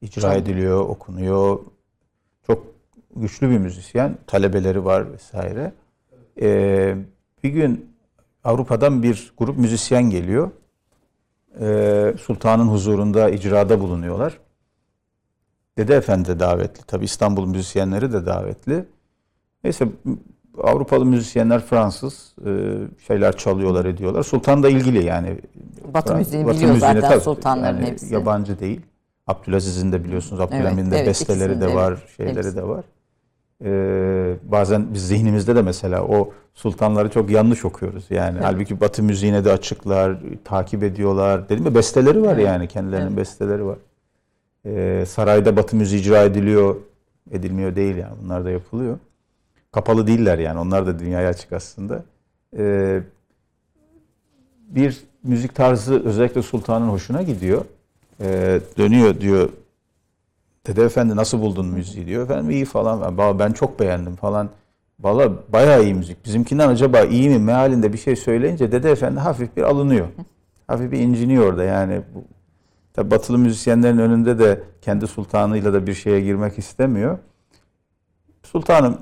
[0.00, 1.58] icra ediliyor, okunuyor.
[2.46, 2.66] Çok
[3.16, 4.18] güçlü bir müzisyen.
[4.26, 5.72] Talebeleri var vesaire.
[6.36, 6.96] Eee,
[7.42, 7.94] bir gün
[8.44, 10.50] Avrupa'dan bir grup müzisyen geliyor.
[11.60, 14.38] Ee, sultanın huzurunda icrada bulunuyorlar.
[15.78, 16.82] Dede Efendi de davetli.
[16.86, 18.84] Tabi İstanbul müzisyenleri de davetli.
[19.64, 19.88] Neyse
[20.62, 22.50] Avrupalı müzisyenler Fransız e,
[23.06, 24.22] şeyler çalıyorlar ediyorlar.
[24.22, 25.36] Sultan da ilgili yani.
[25.94, 28.14] Batı Fra- müziğini Batı biliyor müziğine zaten tabii, sultanların yani hepsi.
[28.14, 28.80] Yabancı değil.
[29.26, 32.56] Abdülaziz'in de biliyorsunuz Abdülhamid'in de evet, besteleri de var, şeyleri hepsi.
[32.56, 32.84] de var.
[33.64, 38.04] Ee, bazen biz zihnimizde de mesela o sultanları çok yanlış okuyoruz.
[38.10, 41.48] Yani halbuki Batı müziğine de açıklar, takip ediyorlar.
[41.48, 42.46] Dedim ya besteleri var Evet.
[42.46, 43.16] yani kendilerinin Evet.
[43.16, 43.78] besteleri var.
[44.66, 46.76] Ee, sarayda Batı müziği icra ediliyor,
[47.30, 48.14] edilmiyor değil yani.
[48.22, 48.98] Bunlar da yapılıyor.
[49.72, 50.58] Kapalı değiller yani.
[50.60, 52.04] Onlar da dünyaya açık aslında.
[52.58, 53.02] Ee,
[54.68, 57.64] bir müzik tarzı özellikle sultanın hoşuna gidiyor.
[58.20, 59.48] Ee, dönüyor diyor
[60.66, 62.24] Dede Efendi nasıl buldun müziği diyor.
[62.24, 63.18] Efendim iyi falan.
[63.18, 64.48] Valla ben çok beğendim falan.
[65.00, 66.24] Valla bayağı iyi müzik.
[66.24, 70.06] Bizimkinden acaba iyi mi mealinde bir şey söyleyince Dede Efendi hafif bir alınıyor.
[70.66, 72.00] Hafif bir inciniyor orada yani.
[72.94, 77.18] Bu, tabii batılı müzisyenlerin önünde de kendi sultanıyla da bir şeye girmek istemiyor.
[78.42, 79.00] Sultanım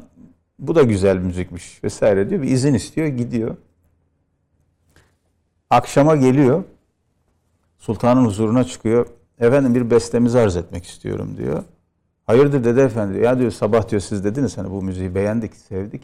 [0.58, 2.42] bu da güzel müzikmiş vesaire diyor.
[2.42, 3.56] Bir izin istiyor gidiyor.
[5.70, 6.64] Akşama geliyor.
[7.78, 9.06] Sultanın huzuruna çıkıyor.
[9.38, 11.64] Efendim bir bestemizi arz etmek istiyorum diyor.
[12.26, 13.18] Hayırdır dede efendi.
[13.18, 16.02] Ya diyor sabah diyor siz dediniz hani bu müziği beğendik, sevdik.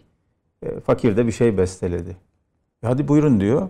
[0.63, 2.17] E, fakir de bir şey besteledi.
[2.83, 3.69] E, hadi buyurun diyor.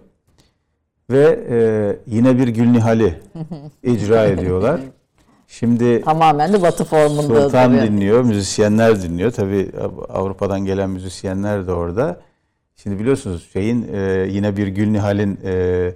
[1.10, 1.58] Ve e,
[2.06, 3.14] yine bir Gülnihal'i
[3.82, 4.80] icra ediyorlar.
[5.46, 7.22] Şimdi Tamamen de batı formunda.
[7.22, 7.86] Sultan tabii.
[7.86, 9.30] dinliyor, müzisyenler dinliyor.
[9.30, 9.70] Tabii
[10.08, 12.20] Avrupa'dan gelen müzisyenler de orada.
[12.76, 15.94] Şimdi biliyorsunuz şeyin e, yine bir Gülnihal'in e,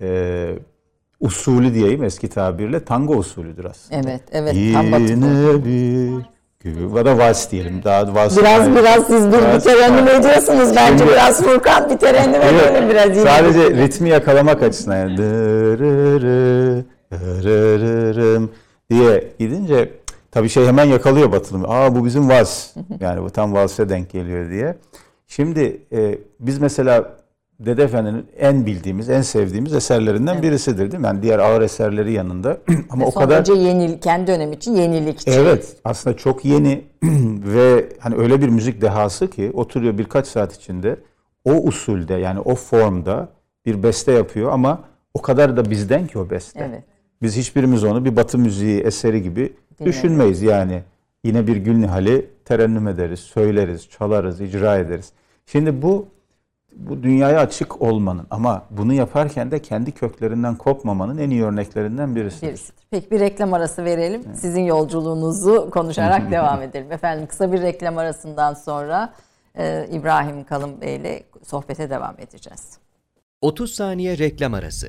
[0.00, 0.50] e,
[1.20, 4.00] usulü diyeyim eski tabirle tango usulüdür aslında.
[4.00, 4.52] Evet, evet.
[4.72, 4.86] Tam.
[4.86, 6.26] Yine bir
[7.04, 7.80] da vals diyelim.
[7.84, 8.38] Daha vals.
[8.38, 10.76] Biraz Yani- biraz siz bir, bir terennüm ediyorsunuz.
[10.76, 13.16] Bence Şimdi- biraz Furkan bir terennüm edelim biraz.
[13.16, 13.30] yine.
[13.30, 16.84] Sadece ritmi yakalamak açısından yani dırırı,
[18.90, 19.90] diye gidince
[20.30, 21.68] tabii şey hemen yakalıyor batılı.
[21.68, 22.68] Aa bu bizim vals.
[23.00, 24.76] Yani bu tam valse denk geliyor diye.
[25.28, 27.04] Şimdi e, biz mesela
[27.66, 31.06] Dede Efendi'nin en bildiğimiz, en sevdiğimiz eserlerinden birisidir değil mi?
[31.06, 32.58] Yani diğer ağır eserleri yanında.
[32.90, 35.30] Ama Ve o kadar yenil, kendi dönem için yenilikçi.
[35.30, 36.84] Evet aslında çok yeni
[37.54, 40.96] ve hani öyle bir müzik dehası ki oturuyor birkaç saat içinde
[41.44, 43.28] o usulde yani o formda
[43.66, 44.80] bir beste yapıyor ama
[45.14, 46.68] o kadar da bizden ki o beste.
[46.70, 46.84] Evet.
[47.22, 49.52] Biz hiçbirimiz onu bir batı müziği eseri gibi
[49.84, 50.82] düşünmeyiz yani.
[51.24, 55.12] Yine bir Gülnihal'i terennüm ederiz, söyleriz, çalarız, icra ederiz.
[55.46, 56.08] Şimdi bu
[56.76, 62.46] bu dünyaya açık olmanın ama bunu yaparken de kendi köklerinden kopmamanın en iyi örneklerinden birisi.
[62.46, 62.74] Birisidir.
[62.90, 64.22] Peki bir reklam arası verelim.
[64.34, 66.92] Sizin yolculuğunuzu konuşarak devam edelim.
[66.92, 69.12] Efendim kısa bir reklam arasından sonra
[69.58, 72.78] e, İbrahim Kalın Bey ile sohbete devam edeceğiz.
[73.40, 74.88] 30 saniye reklam arası.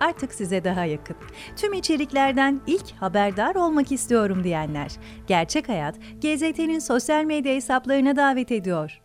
[0.00, 1.16] artık size daha yakın.
[1.56, 4.92] Tüm içeriklerden ilk haberdar olmak istiyorum diyenler.
[5.26, 9.00] Gerçek Hayat, GZT'nin sosyal medya hesaplarına davet ediyor.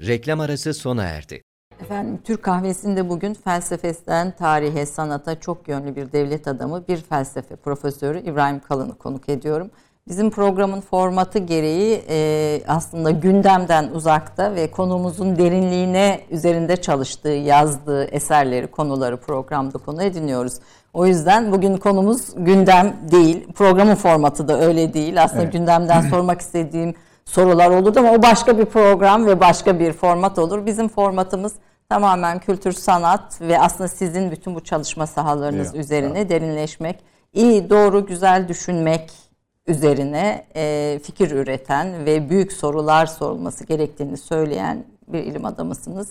[0.00, 1.42] Reklam arası sona erdi.
[1.80, 8.18] Efendim Türk kahvesinde bugün felsefesinden tarihe, sanata çok yönlü bir devlet adamı, bir felsefe profesörü
[8.18, 9.70] İbrahim Kalın'ı konuk ediyorum.
[10.10, 18.66] Bizim programın formatı gereği e, aslında gündemden uzakta ve konumuzun derinliğine üzerinde çalıştığı, yazdığı eserleri,
[18.66, 20.54] konuları programda konu ediniyoruz.
[20.92, 23.52] O yüzden bugün konumuz gündem değil.
[23.52, 25.22] Programın formatı da öyle değil.
[25.22, 25.52] Aslında Evet.
[25.52, 26.94] gündemden sormak istediğim
[27.24, 30.66] sorular olurdu ama o başka bir program ve başka bir format olur.
[30.66, 31.52] Bizim formatımız
[31.88, 36.98] tamamen kültür, sanat ve aslında sizin bütün bu çalışma sahalarınız Evet, üzerine derinleşmek,
[37.32, 39.29] iyi, doğru, güzel düşünmek
[39.70, 46.08] üzerine e, fikir üreten ve büyük sorular sorulması gerektiğini söyleyen bir ilim adamısınız.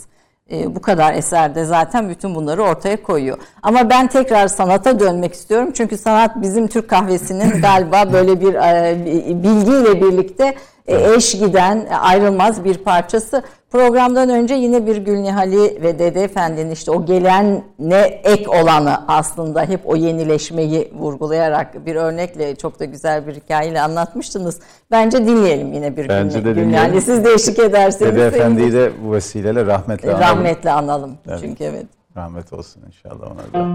[0.51, 3.37] E, bu kadar eserde zaten bütün bunları ortaya koyuyor.
[3.63, 5.71] Ama ben tekrar sanata dönmek istiyorum.
[5.73, 9.05] Çünkü sanat bizim Türk kahvesinin galiba böyle bir e,
[9.43, 10.55] bilgiyle birlikte
[10.87, 13.43] e, eş giden, ayrılmaz bir parçası.
[13.71, 19.63] Programdan önce yine bir Gülnihali ve Dede Efendi'nin işte o gelen ne ek olanı aslında
[19.65, 24.59] hep o yenileşmeyi vurgulayarak bir örnekle çok da güzel bir hikayeyle anlatmıştınız.
[24.91, 26.69] Bence dinleyelim yine bir Bence Gülni- de dinleyelim.
[26.71, 27.01] Gülnihali.
[27.01, 28.13] Siz de eşlik ederseniz.
[28.15, 30.21] Dede Efendi'yi de bu vesileyle rahmetle analım.
[30.23, 31.17] rahmetle analım.
[31.27, 31.39] Evet.
[31.41, 31.85] Çünkü evet.
[32.17, 33.69] Rahmet olsun inşallah ona da.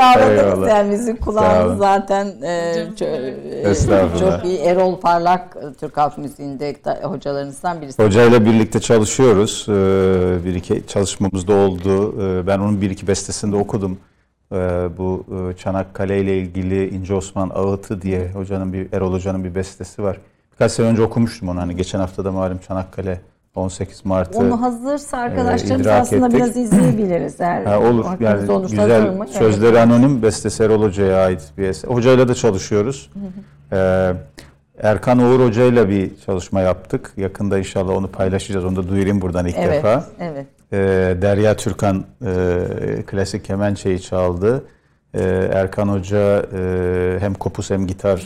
[0.00, 0.38] sağladınız.
[0.44, 0.68] Eyvallah.
[0.68, 1.78] Yani bizim Sağ kulağımız olun.
[1.78, 4.36] zaten e, e, Estağfurullah.
[4.38, 4.58] çok iyi.
[4.58, 8.02] Erol Parlak e, Türk Halk Müziği'nde da- hocalarınızdan birisi.
[8.04, 9.66] Hocayla birlikte çalışıyoruz.
[9.68, 9.72] Ee,
[10.44, 12.14] Bir iki çalışmamız da oldu.
[12.22, 13.98] Ee, Ben onun bir iki bestesini de okudum.
[14.52, 14.56] Ee,
[14.98, 20.02] Bu e, Çanakkale ile ilgili İnce Osman Ağıtı diye hocanın bir Erol Hoca'nın bir bestesi
[20.02, 20.16] var.
[20.52, 21.60] Birkaç sene önce okumuştum onu.
[21.60, 23.20] Hani geçen hafta da malum Çanakkale
[23.56, 24.38] 18 Mart'ı.
[24.38, 26.38] Onu hazırsa arkadaşlarımız idrak aslında ettik.
[26.38, 27.40] biraz izleyebiliriz.
[27.40, 28.06] Eğer Ha, olur.
[28.20, 31.88] Yani olursa güzel sözleri anonim bestesi Erol Hoca'ya ait bir eser.
[31.88, 33.10] Hocayla da çalışıyoruz.
[33.72, 34.12] Ee,
[34.82, 37.12] Erkan Uğur Hoca'yla bir çalışma yaptık.
[37.16, 38.64] Yakında inşallah onu paylaşacağız.
[38.64, 40.04] Onu da duyurayım buradan ilk Evet, defa.
[40.20, 40.46] evet.
[40.72, 40.76] Ee,
[41.22, 44.64] Derya Türkan e, klasik kemençeyi çaldı.
[45.14, 48.22] Ee, Erkan Hoca e, hem kopuz hem gitar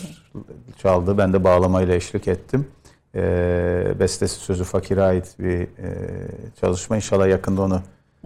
[0.79, 1.19] çaldı.
[1.19, 2.67] Ben de bağlamayla eşlik ettim.
[3.15, 5.69] Ee, bestesi sözü fakire ait bir e,
[6.61, 6.97] çalışma.
[6.97, 7.81] İnşallah yakında onu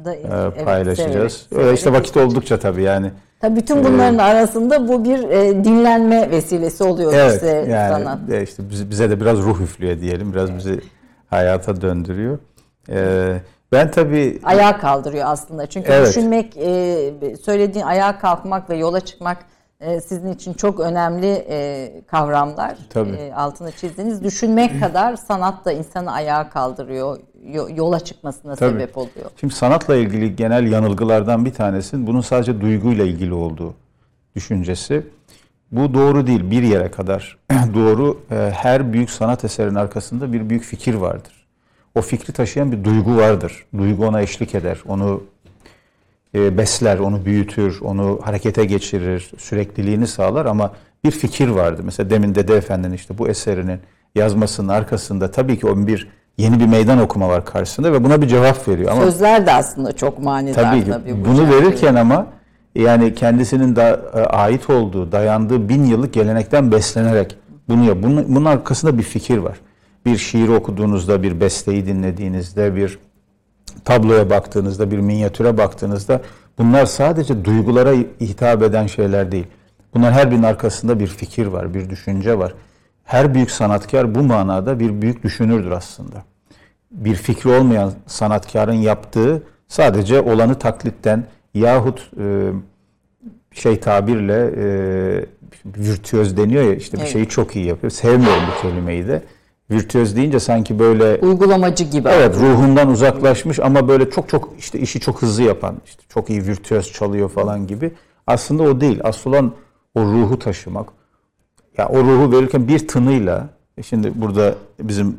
[0.04, 1.46] Da, e, evet, paylaşacağız.
[1.50, 3.10] severek- Öyle işte vakit oldukça tabii yani.
[3.40, 8.18] Tabii bütün bunların arasında bu bir e, dinlenme vesilesi oluyor Evet işte yani sanat.
[8.32, 10.32] e, işte bize, bize de biraz ruh üflüyor diyelim.
[10.32, 10.80] Biraz bizi
[11.30, 12.38] hayata döndürüyor.
[12.90, 13.36] Ee,
[13.72, 15.66] Ben tabii ayağa kaldırıyor aslında.
[15.66, 16.08] Çünkü Evet.
[16.08, 19.44] düşünmek, e, söylediğin ayağa kalkmak ve yola çıkmak e,
[20.00, 22.76] sizin için çok önemli e, kavramlar.
[22.90, 23.10] Tabii.
[23.16, 28.72] E, altını çizdiğiniz düşünmek kadar sanat da insanı ayağa kaldırıyor, yo- yola çıkmasına Tabii.
[28.72, 29.30] sebep oluyor.
[29.40, 33.74] Şimdi sanatla ilgili genel yanılgılardan bir tanesi bunun sadece duyguyla ilgili olduğu
[34.36, 35.06] düşüncesi.
[35.72, 37.38] Bu doğru değil bir yere kadar.
[37.74, 41.32] doğru e, her büyük sanat eserinin arkasında bir büyük fikir vardır.
[41.94, 43.64] O fikri taşıyan bir duygu vardır.
[43.78, 45.33] Duygu ona eşlik eder, onu e,
[46.34, 50.70] besler, onu büyütür, onu harekete geçirir, sürekliliğini sağlar ama
[51.04, 51.82] bir fikir vardı.
[51.84, 53.80] Mesela demin Dede Efendi'nin işte bu eserinin
[54.14, 58.26] yazmasının arkasında tabii ki o bir yeni bir meydan okuma var karşısında ve buna bir
[58.28, 58.92] cevap veriyor.
[58.92, 61.04] Ama Sözler de aslında çok manidar Tabii tabii.
[61.06, 61.24] ki.
[61.24, 62.26] bu Bunu verirken ama
[62.74, 67.36] yani kendisinin da e, ait olduğu, dayandığı bin yıllık gelenekten beslenerek
[67.68, 67.98] bunu yap.
[68.02, 69.60] Bunun, bunun arkasında bir fikir var.
[70.06, 72.98] Bir şiiri okuduğunuzda, bir besteyi dinlediğinizde, bir
[73.84, 76.20] tabloya baktığınızda, bir minyatüre baktığınızda
[76.58, 79.46] bunlar sadece duygulara hitap eden şeyler değil.
[79.94, 82.54] Bunlar her birinin arkasında bir fikir var, bir düşünce var.
[83.04, 86.24] Her büyük sanatkar bu manada bir büyük düşünürdür aslında
[86.94, 92.50] bir fikri olmayan sanatkarın yaptığı sadece olanı taklitten yahut e,
[93.52, 94.66] şey tabirle e,
[95.66, 97.90] virtüöz deniyor ya işte bir şeyi çok iyi yapıyor.
[97.90, 99.22] Sevmiyorum bu kelimeyi de.
[99.70, 102.08] Virtüöz deyince sanki böyle Uygulamacı gibi.
[102.08, 106.46] evet ruhundan uzaklaşmış ama böyle çok çok işte işi çok hızlı yapan işte çok iyi
[106.46, 107.92] virtüöz çalıyor falan gibi.
[108.26, 109.00] Aslında o değil.
[109.04, 109.52] Asıl olan
[109.94, 110.88] o ruhu taşımak.
[111.78, 113.48] Ya o ruhu verirken bir tınıyla
[113.78, 115.16] e şimdi burada bizim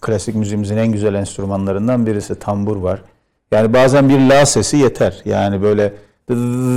[0.00, 3.02] klasik müziğimizin en güzel enstrümanlarından birisi tambur var.
[3.52, 5.22] Yani bazen bir la sesi yeter.
[5.24, 5.94] Yani böyle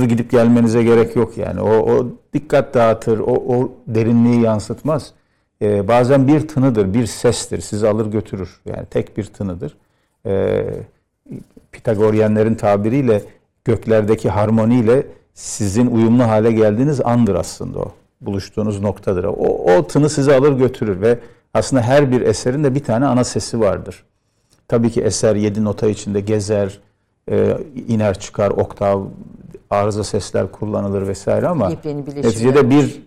[0.08, 1.60] gidip gelmenize gerek yok yani.
[1.60, 5.12] O, o dikkat dağıtır, o, o derinliği yansıtmaz.
[5.62, 7.60] Ee, bazen bir tınıdır, bir sestir.
[7.60, 8.60] Sizi alır götürür.
[8.66, 9.76] Yani tek bir tınıdır.
[10.26, 10.64] Ee,
[11.72, 13.22] Pitagoryenlerin tabiriyle
[13.64, 17.92] göklerdeki harmoniyle sizin uyumlu hale geldiğiniz andır aslında o.
[18.20, 19.24] Buluştuğunuz noktadır.
[19.24, 21.18] O, o tını sizi alır götürür ve
[21.54, 24.04] aslında her bir eserin de bir tane ana sesi vardır.
[24.68, 26.80] Tabii ki eser yedi nota içinde gezer,
[27.30, 29.04] e, iner çıkar, oktav,
[29.70, 33.02] arıza sesler kullanılır vesaire ama neticede bir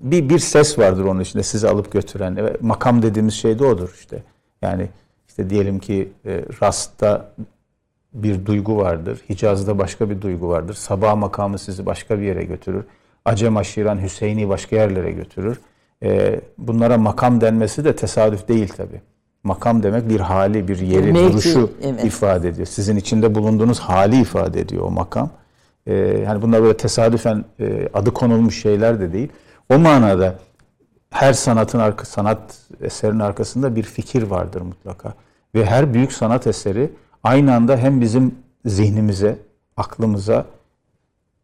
[0.00, 2.36] bir bir ses vardır onun içinde sizi alıp götüren.
[2.36, 4.22] ve makam dediğimiz şey de odur işte.
[4.62, 4.88] Yani
[5.28, 7.32] işte diyelim ki e, Rast'ta
[8.14, 9.20] bir duygu vardır.
[9.30, 10.74] Hicaz'da başka bir duygu vardır.
[10.74, 12.84] Sabah makamı sizi başka bir yere götürür.
[13.24, 15.60] Acem Aşiran Hüseyin'i başka yerlere götürür.
[16.02, 19.00] E, bunlara makam denmesi de tesadüf değil tabi.
[19.44, 22.04] Makam demek bir hali, bir yeri, Mevki, duruşu evet.
[22.04, 22.66] ifade ediyor.
[22.66, 25.30] Sizin içinde bulunduğunuz hali ifade ediyor o makam.
[25.86, 29.28] E, yani bunlar böyle tesadüfen e, adı konulmuş şeyler de değil.
[29.70, 30.34] O manada
[31.10, 35.14] her sanatın arka, sanat eserinin arkasında bir fikir vardır mutlaka.
[35.54, 36.90] Ve her büyük sanat eseri
[37.24, 39.36] aynı anda hem bizim zihnimize,
[39.76, 40.44] aklımıza,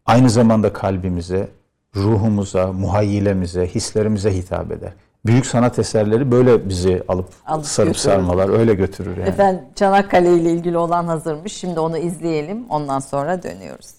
[0.06, 1.48] aynı zamanda kalbimize,
[1.96, 4.92] ruhumuza, muhayyilemize, hislerimize hitap eder.
[5.26, 8.02] Büyük sanat eserleri böyle bizi alıp, Alıp sarıp götürür.
[8.12, 9.28] sarmalar, öyle götürür yani.
[9.28, 11.52] Efendim Çanakkale ile ilgili olan hazırmış.
[11.52, 12.66] Şimdi onu izleyelim.
[12.68, 13.94] Ondan sonra dönüyoruz.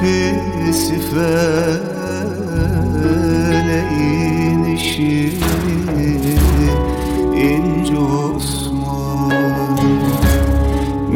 [0.00, 1.96] Hepsi feleğin
[4.64, 5.32] işi
[7.36, 9.30] ince Osman.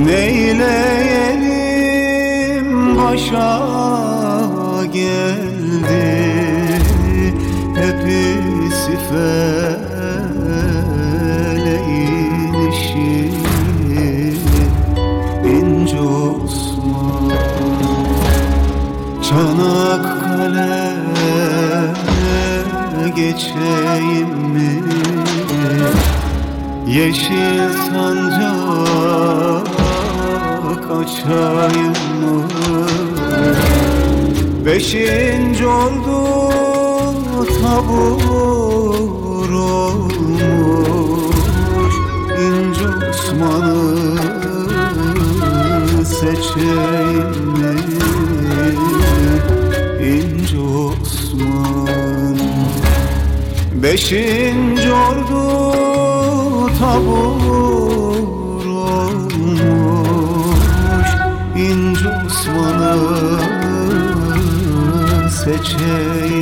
[0.07, 0.99] Neyleyelim
[2.97, 3.61] başa
[4.93, 6.31] geldi
[19.31, 20.97] Çanakkale
[23.17, 24.83] geçeyim mi?
[26.87, 29.69] Yeşil sancak
[30.91, 32.39] açayım mı?
[34.67, 36.19] Beşinci oldu
[37.63, 40.35] tabur olmuş
[42.39, 44.19] İnce Osman'ı
[46.05, 47.40] seçeyim
[53.83, 55.41] Beşinci ordu
[56.79, 59.61] tabur olmuş
[61.57, 63.31] İnce Osman'ı
[65.31, 66.40] seçeyim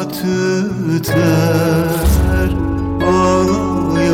[0.08, 1.20] tüter
[3.06, 4.06] Ağlayalım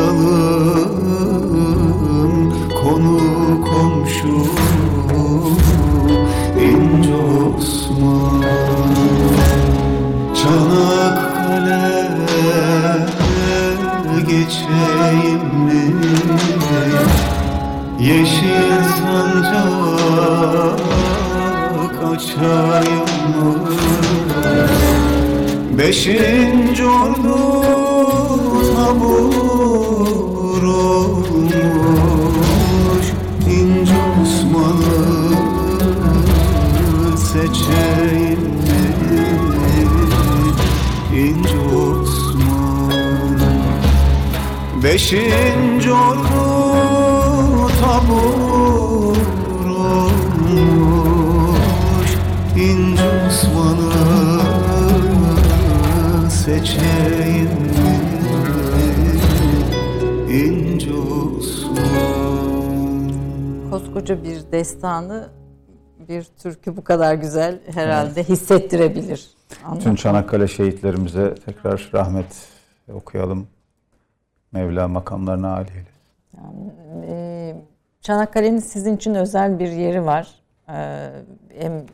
[2.83, 3.19] konu
[3.61, 4.37] komşu
[6.61, 7.15] İnce
[7.57, 8.43] Osman
[10.35, 11.87] Çanakkale
[14.27, 15.83] geçeyim mi?
[17.99, 20.80] Yeşil sancak
[22.21, 23.05] açayım?
[25.77, 27.37] Beşinci ordu
[28.75, 32.25] tabur olmuş
[33.47, 33.93] İnce
[34.23, 35.17] Osman'ı
[37.17, 38.81] seçeyim mi?
[41.15, 43.39] İnce Osman
[44.83, 46.41] Beşinci ordu
[47.81, 48.50] tabur
[56.51, 57.81] seçeyim mi?
[60.33, 60.91] İnce
[63.71, 65.29] Koskoca bir destanı
[66.07, 69.29] bir türkü bu kadar güzel herhalde hissettirebilir.
[69.49, 69.97] Tüm Anlatmak.
[69.97, 72.47] Çanakkale şehitlerimize tekrar rahmet
[72.93, 73.47] okuyalım.
[74.51, 76.73] Mevla makamlarına âli eylesin.
[77.07, 77.55] Ee,
[78.01, 80.27] Çanakkale'nin sizin için özel bir yeri var.
[80.69, 81.09] Ee,
[81.59, 81.85] Hem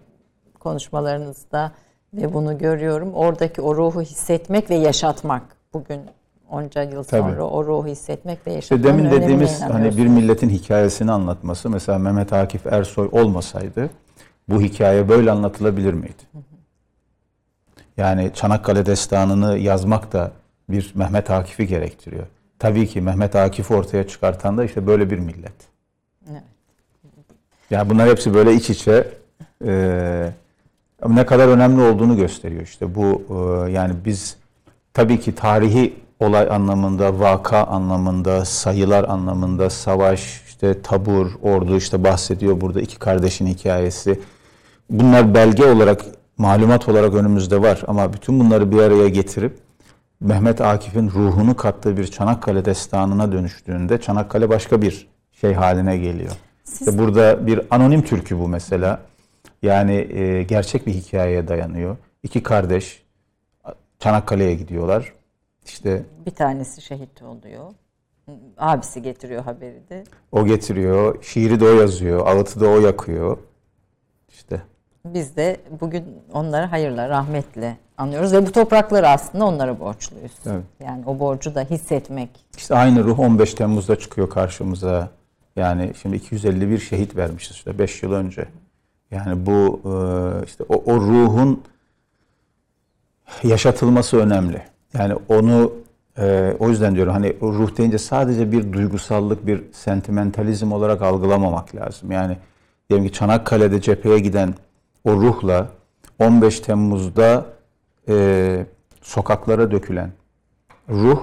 [0.60, 1.72] konuşmalarınızda
[2.14, 3.14] ve bunu görüyorum.
[3.14, 5.44] Oradaki o ruhu hissetmek ve yaşatmak.
[5.74, 6.02] Bugün
[6.50, 7.32] onca yıl Tabii.
[7.32, 12.00] sonra o ruhu hissetmek ve İşte yaşatmanın demin dediğimiz hani bir milletin hikayesini anlatması mesela
[12.00, 13.90] Mehmet Akif Ersoy olmasaydı
[14.50, 16.24] bu hikaye böyle anlatılabilir miydi?
[17.98, 20.32] Yani Çanakkale destanını yazmak da
[20.70, 22.28] bir Mehmet Akif'i gerektiriyor.
[22.60, 25.54] Tabii ki Mehmet Akif'i ortaya çıkartan da işte böyle bir millet.
[26.32, 26.44] Evet.
[27.70, 29.08] Yani bunlar hepsi böyle iç içe
[29.66, 30.32] e,
[31.08, 34.38] ne kadar önemli olduğunu gösteriyor işte bu e, yani biz
[34.94, 42.62] tabii ki tarihi olay anlamında, vaka anlamında, sayılar anlamında, savaş, işte tabur, ordu işte bahsediyor
[42.62, 44.20] burada iki kardeşin hikayesi.
[44.90, 46.06] Bunlar belge olarak,
[46.38, 49.58] malumat olarak önümüzde var ama bütün bunları bir araya getirip
[50.20, 56.32] Mehmet Akif'in ruhunu kattığı bir Çanakkale destanına dönüştüğünde Çanakkale başka bir şey haline geliyor.
[56.74, 59.00] İşte burada bir anonim türkü bu mesela.
[59.62, 61.98] Yani e, gerçek bir hikayeye dayanıyor.
[62.24, 63.04] İki kardeş
[64.00, 65.14] Çanakkale'ye gidiyorlar.
[65.66, 67.72] İşte Bir tanesi şehit oluyor.
[68.58, 70.04] Abisi getiriyor haberi de.
[70.32, 73.38] o getiriyor, şiiri de o yazıyor, ağıtı da o yakıyor.
[74.30, 74.62] İşte
[75.06, 80.32] Biz de bugün onları hayırla, rahmetle anıyoruz ve bu toprakları aslında onlara borçluyuz.
[80.46, 80.64] Evet.
[80.84, 82.30] Yani o borcu da hissetmek.
[82.58, 85.10] İşte aynı ruh 15 Temmuz'da çıkıyor karşımıza.
[85.56, 88.48] Yani şimdi 251 şehit vermişiz işte 5 yıl önce.
[89.12, 89.92] Yani bu e,
[90.46, 91.64] işte o, o ruhun
[93.44, 94.62] yaşatılması önemli.
[94.94, 95.74] Yani onu
[96.18, 102.12] e, o yüzden diyorum hani ruh deyince sadece bir duygusallık, bir sentimentalizm olarak algılamamak lazım.
[102.12, 102.38] Yani
[102.90, 104.54] diyelim ki Çanakkale'de cepheye giden
[105.04, 105.68] o ruhla
[106.20, 107.46] 15 Temmuz'da
[108.10, 108.66] e,
[109.02, 110.12] sokaklara dökülen
[110.90, 111.22] ruh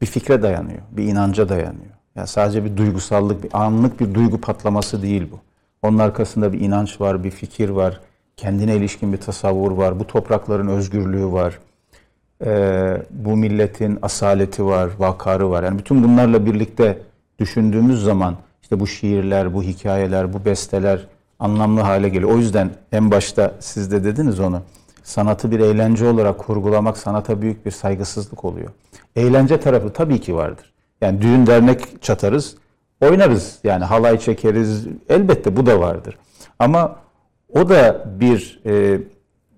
[0.00, 1.92] bir fikre dayanıyor, bir inanca dayanıyor.
[2.16, 5.38] Yani sadece bir duygusallık, bir anlık bir duygu patlaması değil bu.
[5.82, 8.00] Onun arkasında bir inanç var, bir fikir var,
[8.36, 11.58] kendine ilişkin bir tasavvur var, bu toprakların özgürlüğü var,
[12.46, 15.62] Ee, bu milletin asaleti var, vakarı var.
[15.62, 16.98] Yani bütün bunlarla birlikte
[17.38, 21.06] düşündüğümüz zaman işte bu şiirler, bu hikayeler, bu besteler
[21.38, 22.30] anlamlı hale geliyor.
[22.30, 24.62] O yüzden en başta siz de dediniz onu.
[25.02, 28.70] Sanatı bir eğlence olarak kurgulamak sanata büyük bir saygısızlık oluyor.
[29.16, 30.72] Eğlence tarafı tabii ki vardır.
[31.00, 32.56] Yani düğün dernek çatarız,
[33.02, 33.58] oynarız.
[33.64, 34.86] Yani halay çekeriz.
[35.08, 36.18] Elbette bu da vardır.
[36.58, 36.96] Ama
[37.54, 39.00] o da bir e,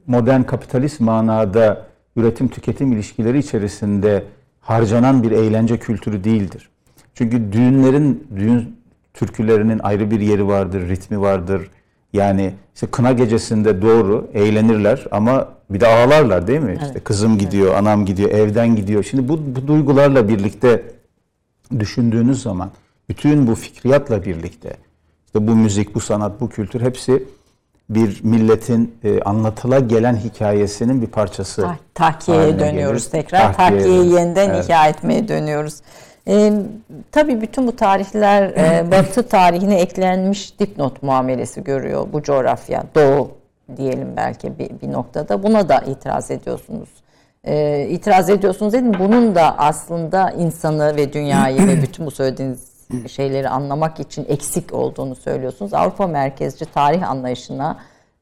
[0.06, 1.86] modern kapitalist manada
[2.16, 4.24] üretim tüketim ilişkileri içerisinde
[4.60, 6.68] harcanan bir eğlence kültürü değildir.
[7.14, 8.76] Çünkü düğünlerin, düğün
[9.14, 11.70] türkülerinin ayrı bir yeri vardır, ritmi vardır.
[12.12, 16.78] Yani işte kına gecesinde doğru eğlenirler ama bir de ağlarlar değil mi?
[16.82, 19.02] İşte kızım gidiyor, anam gidiyor, evden gidiyor.
[19.02, 20.82] Şimdi bu, bu duygularla birlikte
[21.78, 22.70] düşündüğünüz zaman
[23.08, 24.76] bütün bu fikriyatla birlikte
[25.26, 27.22] işte bu müzik, bu sanat, bu kültür hepsi
[27.90, 31.62] bir milletin e, anlatıla gelen hikayesinin bir parçası.
[31.62, 33.22] Ta- Tahkiyeye dönüyoruz gelir.
[33.24, 33.54] tekrar.
[33.54, 34.64] Tahkiyeye Tahkiyeyi yeniden Evet.
[34.64, 35.74] ihya etmeye dönüyoruz.
[36.28, 36.52] Ee,
[37.12, 42.84] tabii bütün bu tarihler e, Batı tarihine eklenmiş dipnot muamelesi görüyor bu coğrafya.
[42.94, 43.30] Doğu
[43.76, 45.42] diyelim belki bir, bir noktada.
[45.42, 46.88] Buna da itiraz ediyorsunuz.
[47.44, 48.92] Ee, itiraz ediyorsunuz dedim.
[48.98, 52.73] Bunun da aslında insanı ve dünyayı ve bütün bu söylediğiniz
[53.08, 55.74] şeyleri anlamak için eksik olduğunu söylüyorsunuz.
[55.74, 57.76] Avrupa merkezci tarih anlayışına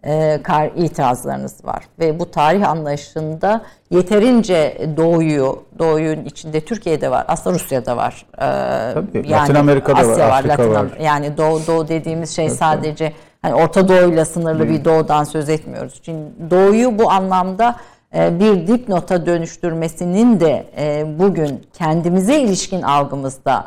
[0.05, 7.55] e, kar itirazlarınız var ve bu tarih anlayışında yeterince doğuyu, doğuyun içinde Türkiye'de var, aslında
[7.55, 8.27] Rusya'da var.
[8.35, 10.87] E, Tabii, Latin Amerika'da var, Afrika var.
[11.01, 13.13] Yani doğu doğu dediğimiz şey sadece
[13.43, 16.01] hani Orta Doğu'yla sınırlı bir doğudan söz etmiyoruz.
[16.03, 17.77] Çünkü doğuyu bu anlamda
[18.15, 23.65] e, bir dipnota dönüştürmesinin de e, bugün kendimize ilişkin algımızda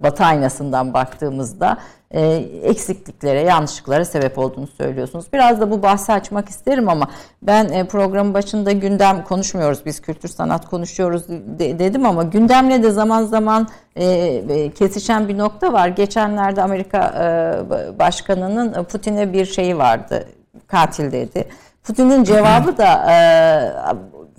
[0.00, 1.78] Batı aynasından baktığımızda
[2.10, 2.20] e,
[2.62, 5.26] eksikliklere, yanlışlıklara sebep olduğunu söylüyorsunuz.
[5.32, 7.08] Biraz da bu bahsi açmak isterim ama
[7.42, 12.90] ben e, programın başında gündem konuşmuyoruz, biz kültür sanat konuşuyoruz de- dedim ama gündemle de
[12.90, 15.88] zaman zaman e, e, kesişen bir nokta var.
[15.88, 20.24] Geçenlerde Amerika e, Başkanı'nın Putin'e bir şeyi vardı,
[20.66, 21.48] katil dedi.
[21.84, 23.16] Putin'in cevabı da e,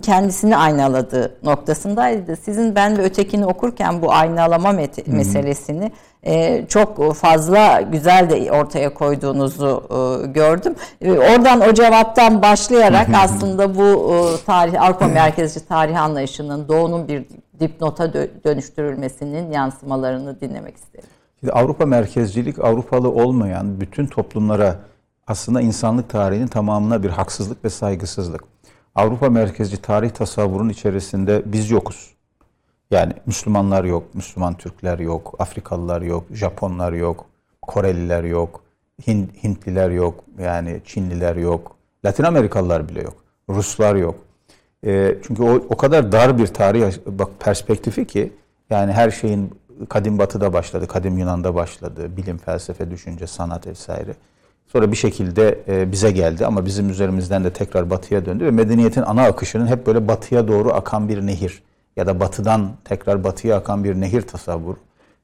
[0.02, 2.36] kendisini aynaladığı noktasındaydı.
[2.36, 5.92] Sizin ben ve ötekini okurken bu aynalama met- meselesini
[6.22, 10.74] e, çok fazla güzel de ortaya koyduğunuzu e, gördüm.
[11.00, 13.82] E, oradan o cevaptan başlayarak aslında bu
[14.14, 17.24] e, tarih Avrupa merkezci tarih anlayışının doğunun bir
[17.60, 21.08] dipnota dö- dönüştürülmesinin yansımalarını dinlemek isterim.
[21.40, 24.76] Şimdi Avrupa merkezcilik Avrupalı olmayan bütün toplumlara
[25.26, 28.44] aslında insanlık tarihinin tamamına bir haksızlık ve saygısızlık.
[28.96, 32.14] Avrupa merkezci tarih tasavvurun içerisinde biz yokuz.
[32.90, 37.26] Yani Müslümanlar yok, Müslüman Türkler yok, Afrikalılar yok, Japonlar yok,
[37.62, 38.62] Koreliler yok,
[39.06, 43.14] Hin- Hintliler yok, yani Çinliler yok, Latin Amerikalılar bile yok,
[43.48, 44.14] Ruslar yok.
[44.86, 48.32] E, çünkü o, o kadar dar bir tarih bak perspektifi ki
[48.70, 49.50] yani her şeyin
[49.88, 54.14] kadim batıda başladı, kadim Yunan'da başladı, bilim, felsefe, düşünce, sanat vesaire.
[54.66, 59.02] Sonra bir şekilde e, bize geldi ama bizim üzerimizden de tekrar batıya döndü ve medeniyetin
[59.02, 61.62] ana akışının hep böyle batıya doğru akan bir nehir
[61.96, 64.76] ya da batıdan tekrar batıya akan bir nehir tasavvuru.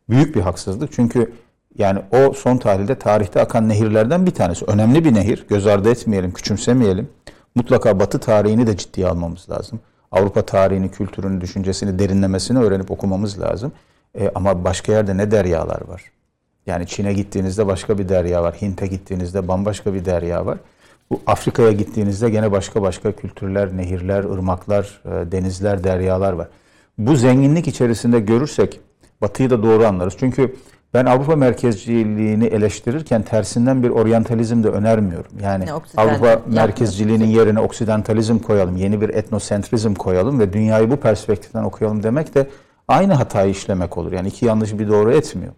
[0.08, 1.32] Büyük bir haksızlık çünkü
[1.78, 4.64] yani o son tarihte tarihte akan nehirlerden bir tanesi.
[4.64, 5.46] Önemli bir nehir.
[5.48, 7.08] Göz ardı etmeyelim, küçümsemeyelim.
[7.54, 9.80] Mutlaka Batı tarihini de ciddiye almamız lazım.
[10.10, 13.72] Avrupa tarihini, kültürünü, düşüncesini, derinlemesini öğrenip okumamız lazım.
[14.18, 16.02] E, ama başka yerde ne deryalar var.
[16.66, 18.54] Yani Çin'e gittiğinizde başka bir derya var.
[18.62, 20.58] Hint'e gittiğinizde bambaşka bir derya var.
[21.10, 26.48] Bu Afrika'ya gittiğinizde gene başka başka kültürler, nehirler, ırmaklar, e, denizler, deryalar var.
[26.98, 28.80] Bu zenginlik içerisinde görürsek
[29.20, 30.14] Batı'yı da doğru anlarız.
[30.18, 30.56] Çünkü
[30.94, 35.30] ben Avrupa merkezciliğini eleştirirken tersinden bir oryantalizm de önermiyorum.
[35.42, 41.62] Yani Ne, Avrupa merkezciliğinin yerine oksidantalizm koyalım, yeni bir etnosentrizm koyalım ve dünyayı bu perspektiften
[41.62, 42.48] okuyalım demek de
[42.88, 44.12] aynı hatayı işlemek olur.
[44.12, 45.52] Yani iki yanlış bir doğru etmiyor.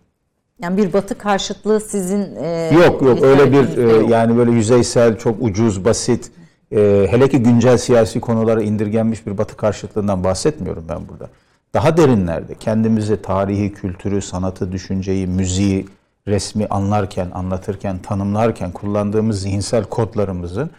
[0.62, 5.36] Yani bir batı karşıtlığı sizin e, Yok yok öyle bir e, yani böyle yüzeysel, çok
[5.40, 6.30] ucuz, basit,
[6.72, 11.28] e, hele ki güncel siyasi konulara indirgenmiş bir batı karşıtlığından bahsetmiyorum ben burada.
[11.74, 15.86] Daha derinlerde kendimizi, tarihi, kültürü, sanatı, düşünceyi, müziği
[16.28, 20.70] resmi anlarken, anlatırken, tanımlarken kullandığımız zihinsel kodlarımızın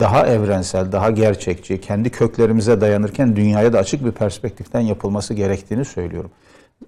[0.00, 6.30] daha evrensel, daha gerçekçi, kendi köklerimize dayanırken dünyaya da açık bir perspektiften yapılması gerektiğini söylüyorum.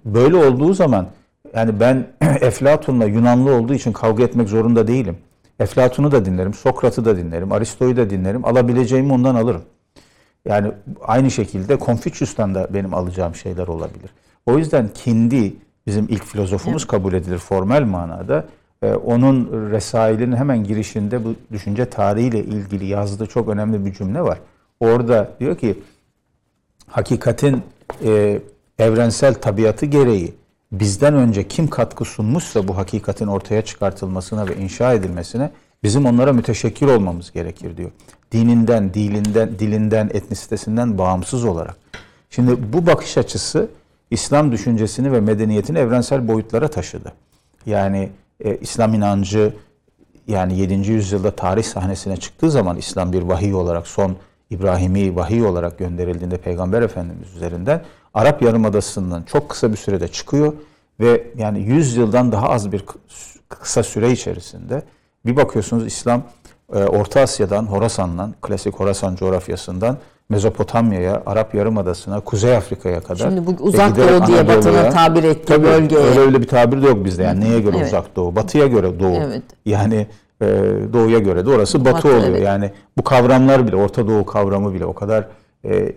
[0.05, 1.07] Böyle olduğu zaman
[1.55, 2.07] yani ben
[2.41, 5.17] Eflatun'la Yunanlı olduğu için kavga etmek zorunda değilim.
[5.59, 8.45] Eflatun'u da dinlerim, Sokrat'ı da dinlerim, Aristo'yu da dinlerim.
[8.45, 9.61] Alabileceğimi ondan alırım.
[10.45, 14.09] Yani aynı şekilde Confucius'tan da benim alacağım şeyler olabilir.
[14.45, 15.53] O yüzden Kindi
[15.87, 18.45] bizim ilk filozofumuz kabul edilir formel manada.
[18.81, 24.39] Ee, onun Resail'in hemen girişinde bu düşünce tarihiyle ilgili yazdığı çok önemli bir cümle var.
[24.79, 25.79] Orada diyor ki
[26.87, 27.63] hakikatin
[28.03, 28.41] e,
[28.79, 30.33] evrensel tabiatı gereği
[30.71, 35.51] bizden önce kim katkı sunmuşsa bu hakikatin ortaya çıkartılmasına ve inşa edilmesine
[35.83, 37.91] bizim onlara müteşekkir olmamız gerekir diyor.
[38.31, 41.77] Dininden, dilinden, dilinden, etnisitesinden bağımsız olarak.
[42.29, 43.69] Şimdi bu bakış açısı
[44.11, 47.13] İslam düşüncesini ve medeniyetini evrensel boyutlara taşıdı.
[47.65, 48.09] Yani
[48.43, 49.53] e, İslam inancı
[50.27, 50.91] yani 7.
[50.91, 54.15] yüzyılda tarih sahnesine çıktığı zaman İslam bir vahiy olarak son
[54.49, 57.81] İbrahimi vahiy olarak gönderildiğinde Peygamber Efendimiz üzerinden
[58.15, 60.53] Arap Yarımadası'ndan çok kısa bir sürede çıkıyor
[60.99, 62.83] ve yani 100 yıldan daha az bir
[63.49, 64.83] kısa süre içerisinde
[65.25, 66.21] bir bakıyorsunuz İslam
[66.73, 69.97] e, Orta Asya'dan, Horasan'dan, klasik Horasan coğrafyasından
[70.29, 73.29] Mezopotamya'ya, Arap Yarımadası'na, Kuzey Afrika'ya kadar.
[73.29, 76.01] Şimdi bu uzak doğu diye Batı'nın tabir ettiği Tabii, bölgeye.
[76.01, 77.23] Öyle öyle bir tabir de yok bizde.
[77.23, 77.87] Yani neye göre Evet.
[77.87, 78.35] uzak doğu?
[78.35, 79.15] Batıya göre doğu.
[79.15, 79.43] Evet.
[79.65, 80.07] Yani
[80.41, 80.45] e,
[80.93, 82.23] doğuya göre de orası batı, Batı, oluyor.
[82.23, 82.43] evet.
[82.43, 85.27] Yani bu kavramlar bile, Orta Doğu kavramı bile o kadar
[85.65, 85.93] e,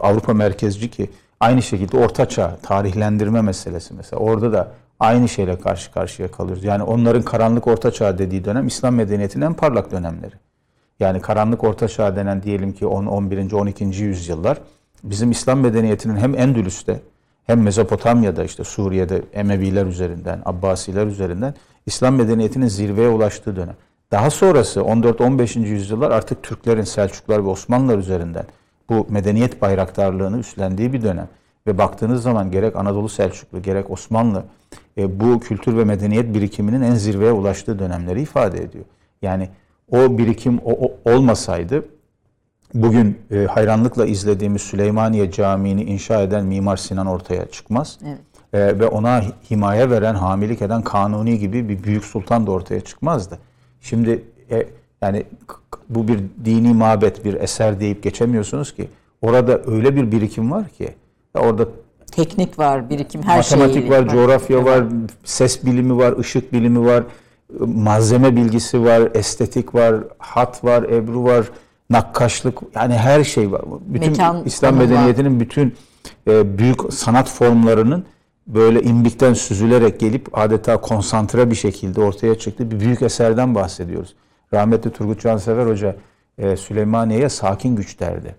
[0.00, 1.10] Avrupa merkezci ki
[1.40, 4.20] aynı şekilde Orta Çağ tarihlendirme meselesi mesela.
[4.20, 6.64] Orada da aynı şeyle karşı karşıya kalıyoruz.
[6.64, 10.34] Yani onların karanlık Orta Çağ dediği dönem İslam medeniyetinin en parlak dönemleri.
[11.00, 13.52] Yani karanlık Orta Çağ denen diyelim ki 10, 11.
[13.52, 13.84] 12.
[13.84, 14.58] yüzyıllar
[15.04, 17.00] bizim İslam medeniyetinin hem Endülüs'te
[17.46, 21.54] hem Mezopotamya'da işte Suriye'de Emeviler üzerinden, Abbasiler üzerinden
[21.86, 23.76] İslam medeniyetinin zirveye ulaştığı dönem.
[24.10, 25.58] Daha sonrası 14-15.
[25.58, 28.44] yüzyıllar artık Türklerin, Selçuklar ve Osmanlılar üzerinden
[28.88, 31.28] bu medeniyet bayraktarlığını üstlendiği bir dönem.
[31.66, 34.44] Ve baktığınız zaman gerek Anadolu Selçuklu gerek Osmanlı
[34.98, 38.84] e, bu kültür ve medeniyet birikiminin en zirveye ulaştığı dönemleri ifade ediyor.
[39.22, 39.48] Yani
[39.90, 41.84] o birikim o, o- olmasaydı
[42.74, 47.98] bugün e, hayranlıkla izlediğimiz Süleymaniye Camii'ni inşa eden Mimar Sinan ortaya çıkmaz.
[48.06, 48.18] Evet.
[48.52, 53.38] E, ve ona himaye veren, hamilik eden Kanuni gibi bir büyük sultan da ortaya çıkmazdı.
[53.80, 54.66] Şimdi e,
[55.02, 55.24] yani
[55.88, 58.88] bu bir dini mabet, bir eser deyip geçemiyorsunuz ki.
[59.22, 60.88] Orada öyle bir birikim var ki.
[61.36, 61.68] ya Orada
[62.12, 63.58] Teknik var, birikim, her şey.
[63.58, 64.84] matematik var, coğrafya var,
[65.24, 67.04] ses bilimi var, ışık bilimi var,
[67.60, 71.46] malzeme bilgisi var, estetik var, hat var, ebru var,
[71.90, 73.62] nakkaşlık yani her şey var.
[73.86, 74.88] Bütün Mekan İslam tanımı var.
[74.96, 75.74] medeniyetinin bütün
[76.28, 78.04] e, büyük sanat formlarının
[78.46, 84.14] böyle imbikten süzülerek gelip adeta konsantre bir şekilde ortaya çıktığı bir büyük eserden bahsediyoruz.
[84.54, 85.96] Rahmetli Turgut Cansever Hoca
[86.38, 88.34] e, Süleymaniye'ye sakin güç derdi.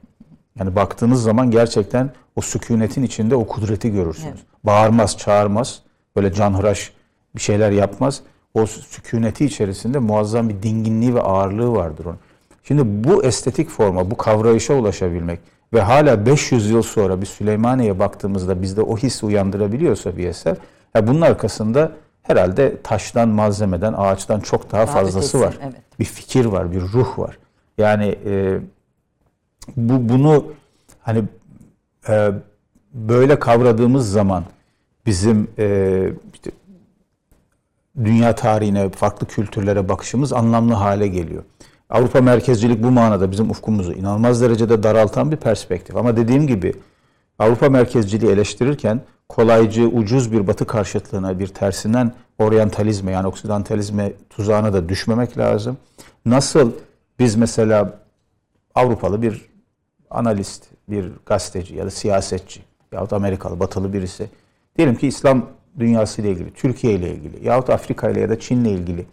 [0.60, 4.39] Yani baktığınız zaman gerçekten o sükunetin içinde o kudreti görürsünüz.
[4.64, 5.82] Bağırmaz, çağırmaz,
[6.16, 6.93] böyle canhıraş
[7.36, 8.22] bir şeyler yapmaz.
[8.53, 12.20] O sükuneti içerisinde muazzam bir dinginliği ve ağırlığı vardır onun.
[12.64, 15.39] Şimdi bu estetik forma, bu kavrayışa ulaşabilmek
[15.74, 20.58] ve hala 500 yıl sonra bir Süleymaniye'ye baktığımızda bizde o his uyandırabiliyorsa bir eser,
[20.95, 21.91] ya bunun arkasında
[22.28, 25.58] herhalde taştan, malzemeden, ağaçtan çok daha Daha fazlası ötesi, var.
[25.64, 26.00] evet.
[26.00, 27.38] Bir fikir var, bir ruh var.
[27.78, 28.60] Yani e,
[29.78, 30.46] bu bunu
[31.02, 31.24] hani
[32.10, 32.32] e,
[32.94, 34.44] böyle kavradığımız zaman
[35.06, 36.52] bizim e, işte
[38.04, 41.44] dünya tarihine, farklı kültürlere bakışımız anlamlı hale geliyor.
[41.90, 45.96] Avrupa merkezcilik bu manada bizim ufkumuzu inanılmaz derecede daraltan bir perspektif.
[45.96, 46.74] Ama dediğim gibi
[47.40, 54.90] Avrupa merkezciliği eleştirirken kolaycı, ucuz bir batı karşıtlığına, bir tersinden oryantalizme yani oksidantalizme tuzağına da
[54.90, 55.78] düşmemek lazım.
[56.26, 56.72] Nasıl
[57.20, 58.00] biz mesela
[58.76, 59.46] Avrupalı bir
[60.10, 62.62] analist, bir gazeteci ya da siyasetçi
[62.92, 64.30] yahut Amerikalı, batılı birisi
[64.78, 65.46] diyelim ki İslam
[65.80, 69.06] dünyası ile ilgili, Türkiye ile ilgili yahut Afrika ile ya da Çin ile ilgili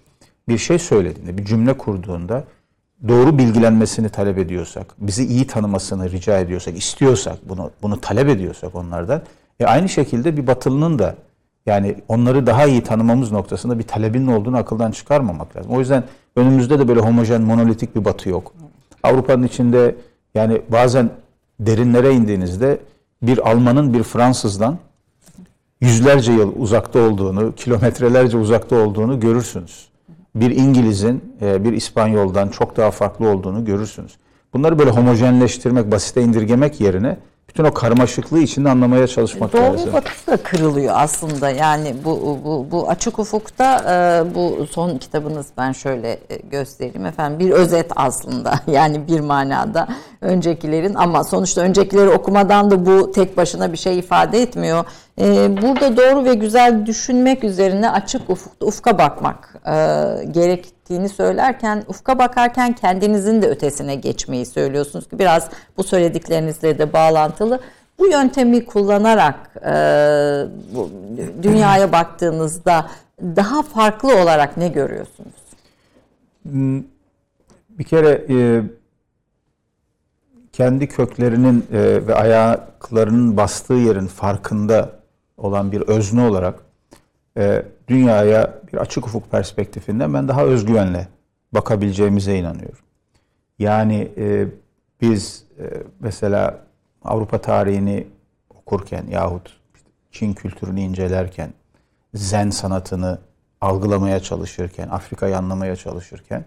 [0.49, 2.45] bir şey söylediğinde, bir cümle kurduğunda
[3.09, 9.23] doğru bilgilenmesini talep ediyorsak, bizi iyi tanımasını rica ediyorsak, istiyorsak, bunu bunu talep ediyorsak onlardan,
[9.61, 11.15] e aynı şekilde bir batılının da
[11.67, 15.73] yani onları daha iyi tanımamız noktasında bir talebinin olduğunu akıldan çıkarmamak lazım.
[15.73, 16.05] O yüzden
[16.37, 18.53] önümüzde de böyle homojen, monolitik bir batı yok.
[19.03, 19.95] Avrupa'nın içinde
[20.35, 21.11] yani bazen
[21.61, 22.79] derinlere indiğinizde
[23.23, 24.79] bir Almanın bir Fransızdan
[25.81, 29.89] yüzlerce yıl uzakta olduğunu, kilometrelerce uzakta olduğunu görürsünüz.
[30.35, 34.17] Bir İngiliz'in e, bir İspanyol'dan çok daha farklı olduğunu görürsünüz.
[34.53, 37.17] Bunları böyle homojenleştirmek, basite indirgemek yerine
[37.49, 39.93] bütün o karmaşıklığı içinde anlamaya çalışmak Doğu lazım.
[39.93, 41.51] batısı da kırılıyor aslında.
[41.51, 47.39] Yani bu bu, bu açık ufukta e, bu son kitabınız ben şöyle e, göstereyim efendim
[47.39, 48.55] bir özet aslında.
[48.67, 49.89] Yani bir manada
[50.21, 54.85] öncekilerin ama sonuçta öncekileri okumadan da bu tek başına bir şey ifade etmiyor.
[55.21, 59.75] E, burada doğru ve güzel düşünmek üzerine açık ufukta ufka bakmak e,
[60.25, 67.61] gerektiğini söylerken ufka bakarken kendinizin de ötesine geçmeyi söylüyorsunuz ki biraz bu söylediklerinizle de bağlantılı.
[67.99, 69.73] Bu yöntemi kullanarak e,
[71.43, 72.87] dünyaya baktığınızda
[73.23, 75.35] daha farklı olarak ne görüyorsunuz?
[77.71, 78.63] Bir kere e,
[80.53, 81.67] kendi köklerinin
[82.07, 85.04] ve ayaklarının bastığı yerin farkında
[85.37, 86.61] olan bir özne olarak
[87.37, 91.09] e, dünyaya bir açık ufuk perspektifinden ben daha özgüvenle
[91.53, 92.85] bakabileceğimize inanıyorum.
[93.59, 94.47] Yani e,
[95.01, 95.65] biz e,
[96.01, 96.59] mesela
[97.05, 98.07] Avrupa tarihini
[98.51, 99.57] okurken yahut
[100.11, 101.53] Çin kültürünü incelerken,
[102.15, 103.19] Zen sanatını
[103.61, 106.45] algılamaya çalışırken, Afrika'yı anlamaya çalışırken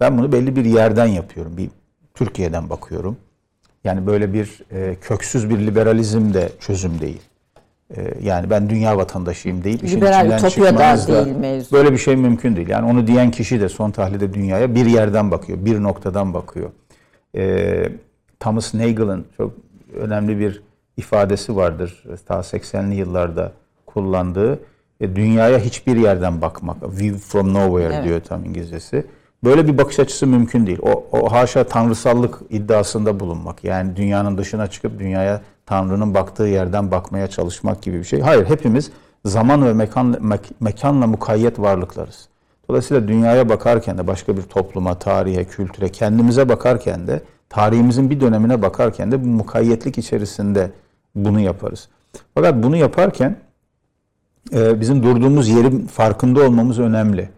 [0.00, 1.56] ben bunu belli bir yerden yapıyorum.
[1.56, 1.70] Bir
[2.14, 3.16] Türkiye'den bakıyorum.
[3.84, 7.22] Yani böyle bir e, köksüz bir liberalizm de çözüm değil.
[7.96, 11.76] E, yani ben dünya vatandaşıyım deyip işin Liberal içinden çıkmanız da değil mevzu.
[11.76, 12.68] böyle bir şey mümkün değil.
[12.68, 16.70] Yani onu diyen kişi de son tahlilde dünyaya bir yerden bakıyor, bir noktadan bakıyor.
[17.36, 17.88] E,
[18.40, 19.52] Thomas Nagel'ın çok
[20.00, 20.62] önemli bir
[20.96, 22.04] ifadesi vardır.
[22.26, 23.52] Ta 80'li yıllarda
[23.86, 24.58] kullandığı
[25.00, 26.76] e, dünyaya hiçbir yerden bakmak.
[26.82, 28.04] View from nowhere Evet.
[28.04, 29.06] diyor tam İngilizcesi.
[29.44, 30.78] Böyle bir bakış açısı mümkün değil.
[30.82, 33.64] O, o haşa tanrısallık iddiasında bulunmak.
[33.64, 38.20] Yani dünyanın dışına çıkıp dünyaya Tanrı'nın baktığı yerden bakmaya çalışmak gibi bir şey.
[38.20, 38.90] Hayır hepimiz
[39.24, 42.28] zaman ve mekan, mek- mekanla mukayyet varlıklarız.
[42.68, 48.62] Dolayısıyla dünyaya bakarken de başka bir topluma, tarihe, kültüre, kendimize bakarken de tarihimizin bir dönemine
[48.62, 50.70] bakarken de bu mukayyetlik içerisinde
[51.14, 51.88] bunu yaparız.
[52.34, 53.36] Fakat bunu yaparken
[54.52, 57.30] e, bizim durduğumuz yerin farkında olmamız önemli.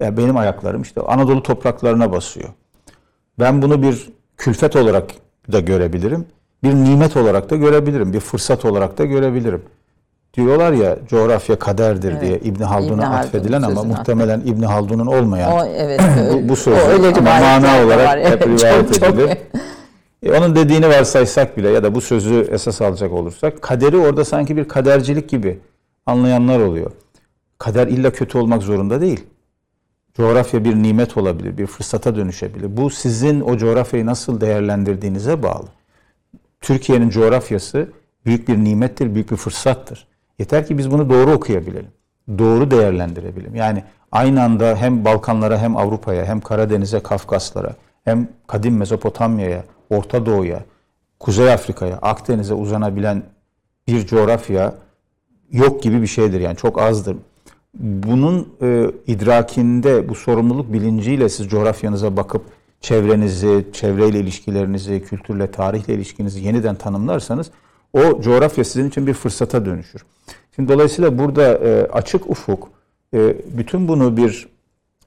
[0.00, 2.48] Ya benim ayaklarım işte Anadolu topraklarına basıyor.
[3.38, 5.10] Ben bunu bir külfet olarak
[5.52, 6.26] da görebilirim.
[6.64, 8.12] Bir nimet olarak da görebilirim.
[8.12, 9.62] Bir fırsat olarak da görebilirim.
[10.34, 12.22] Diyorlar ya coğrafya kaderdir Evet.
[12.22, 16.00] diye İbn Haldun'a İbn Haldun atfedilen ama muhtemelen İbn Haldun'un olmayan O evet
[16.32, 18.20] bu, bu sözü öyle ama mana olarak var.
[18.20, 19.14] hep rivayet çok, çok.
[19.14, 19.38] edilir.
[20.22, 24.56] E, onun dediğini varsaysak bile ya da bu sözü esas alacak olursak kaderi orada sanki
[24.56, 25.58] bir kadercilik gibi
[26.06, 26.90] anlayanlar oluyor.
[27.58, 29.24] Kader illa kötü olmak zorunda değil.
[30.14, 32.76] Coğrafya bir nimet olabilir, bir fırsata dönüşebilir.
[32.76, 35.66] Bu sizin o coğrafyayı nasıl değerlendirdiğinize bağlı.
[36.64, 37.88] Türkiye'nin coğrafyası
[38.26, 40.06] büyük bir nimettir, büyük bir fırsattır.
[40.38, 41.90] Yeter ki biz bunu doğru okuyabilelim.
[42.38, 43.54] Doğru değerlendirebilelim.
[43.54, 50.64] Yani aynı anda hem Balkanlara hem Avrupa'ya hem Karadeniz'e, Kafkaslara hem kadim Mezopotamya'ya, Orta Doğu'ya,
[51.20, 53.22] Kuzey Afrika'ya, Akdeniz'e uzanabilen
[53.86, 54.74] bir coğrafya
[55.52, 57.16] yok gibi bir şeydir yani çok azdır.
[57.74, 62.42] Bunun e, idrakinde, bu sorumluluk bilinciyle siz coğrafyanıza bakıp
[62.84, 67.50] çevrenizi, çevreyle ilişkilerinizi, kültürle, tarihle ilişkinizi yeniden tanımlarsanız
[67.92, 70.04] o coğrafya sizin için bir fırsata dönüşür.
[70.56, 72.68] Şimdi dolayısıyla burada e, açık ufuk
[73.14, 74.48] e, bütün bunu bir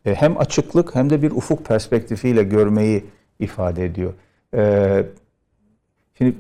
[0.06, 3.06] e, hem açıklık hem de bir ufuk perspektifiyle görmeyi
[3.40, 4.14] ifade ediyor.
[4.56, 5.06] E,
[6.18, 6.36] şimdi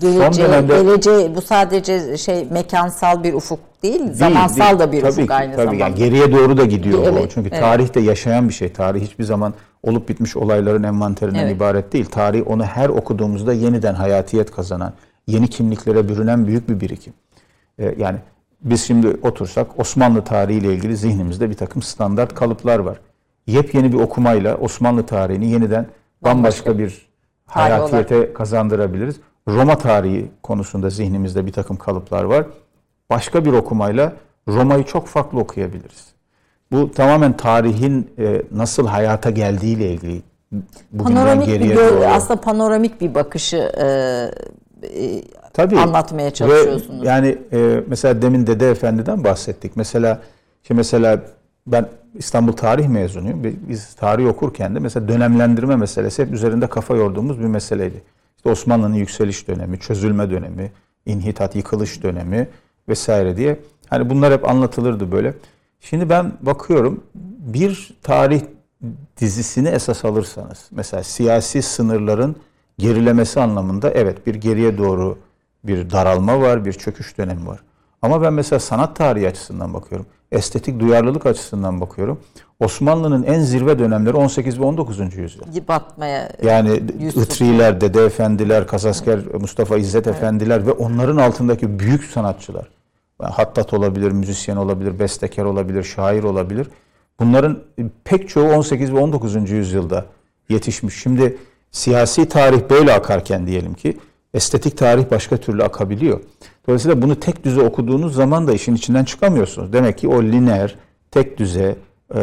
[0.00, 4.78] Geleceğe, dönemde- geleceğe bu sadece şey mekansal bir ufuk değil, Değil, zamansal değil.
[4.78, 5.84] da bir tabii ufuk ki, aynı tabii zamanda.
[5.84, 7.28] Yani geriye doğru da gidiyor Evet, o.
[7.28, 7.60] Çünkü evet.
[7.60, 8.72] tarih de yaşayan bir şey.
[8.72, 11.56] Tarih hiçbir zaman olup bitmiş olayların envanterinden Evet.
[11.56, 12.04] ibaret değil.
[12.04, 14.92] Tarih onu her okuduğumuzda yeniden hayatiyet kazanan,
[15.26, 17.12] yeni kimliklere bürünen büyük bir birikim.
[17.78, 18.18] Ee, yani
[18.60, 23.00] biz şimdi otursak Osmanlı tarihiyle ilgili zihnimizde bir takım standart kalıplar var.
[23.46, 25.86] Yepyeni bir okumayla Osmanlı tarihini yeniden
[26.22, 27.08] bambaşka bir
[27.46, 29.16] hayatiyete kazandırabiliriz.
[29.48, 32.46] Roma tarihi konusunda zihnimizde bir takım kalıplar var.
[33.10, 34.12] Başka bir okumayla
[34.48, 36.17] Roma'yı çok farklı okuyabiliriz.
[36.72, 40.22] Bu tamamen tarihin e, nasıl hayata geldiğiyle ilgili.
[40.92, 42.04] Bugünden Panoramik bir doğru.
[42.04, 43.86] aslında panoramik bir bakışı e,
[45.02, 45.78] e, Tabii.
[45.78, 47.02] anlatmaya çalışıyorsunuz.
[47.02, 49.76] Ve yani e, mesela demin Dede Efendi'den bahsettik.
[49.76, 50.20] Mesela
[50.62, 51.22] şimdi mesela
[51.66, 53.44] ben İstanbul Tarih mezunuyum.
[53.44, 58.02] Bi- Biz tarih okurken de mesela dönemlendirme meselesi hep üzerinde kafa yorduğumuz bir meseleydi.
[58.36, 60.72] İşte Osmanlı'nın yükseliş dönemi, çözülme dönemi,
[61.06, 62.48] inhitat, yıkılış dönemi
[62.88, 63.56] vesaire diye.
[63.86, 65.34] Hani bunlar hep anlatılırdı böyle.
[65.80, 67.04] Şimdi ben bakıyorum
[67.38, 68.42] bir tarih
[69.20, 72.36] dizisini esas alırsanız mesela siyasi sınırların
[72.78, 75.18] gerilemesi anlamında evet bir geriye doğru
[75.64, 77.60] bir daralma var, bir çöküş dönemi var.
[78.02, 80.06] Ama ben mesela sanat tarihi açısından bakıyorum.
[80.32, 82.20] Estetik duyarlılık açısından bakıyorum.
[82.60, 85.16] Osmanlı'nın en zirve dönemleri 18 ve 19.
[85.16, 85.42] yüzyıl.
[85.68, 92.68] Batmaya Yani Itriler, Dede Efendiler, Kazasker, Mustafa İzzet Efendiler ve onların altındaki büyük sanatçılar.
[93.22, 96.66] Hattat olabilir, müzisyen olabilir, bestekar olabilir, şair olabilir.
[97.20, 97.58] Bunların
[98.04, 99.50] pek çoğu 18 ve 19.
[99.50, 100.06] yüzyılda
[100.48, 101.02] yetişmiş.
[101.02, 101.36] Şimdi
[101.70, 103.98] siyasi tarih böyle akarken diyelim ki
[104.34, 106.20] estetik tarih başka türlü akabiliyor.
[106.66, 109.72] Dolayısıyla bunu tek düze okuduğunuz zaman da işin içinden çıkamıyorsunuz.
[109.72, 110.74] Demek ki o lineer,
[111.10, 111.76] tek düze,
[112.14, 112.20] e,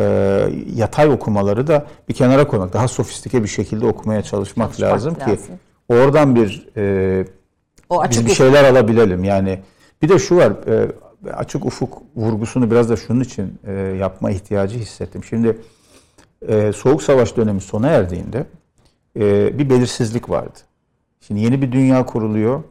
[0.76, 5.36] yatay okumaları da bir kenara koymak, daha sofistike bir şekilde okumaya çalışmak, Çalışmak lazım, lazım.
[5.36, 5.42] ki
[5.90, 7.26] oradan bir e,
[7.90, 9.24] o biz açık bir şeyler alabilelim.
[9.24, 9.60] Yani
[10.06, 10.92] bir de şu var, e,
[11.32, 15.24] açık ufuk vurgusunu biraz da şunun için e, yapma ihtiyacı hissettim.
[15.24, 15.58] Şimdi
[16.48, 18.46] e, Soğuk Savaş dönemi sona erdiğinde
[19.20, 20.60] e, bir belirsizlik vardı.
[21.22, 22.64] Şimdi yeni bir dünya kuruluyor.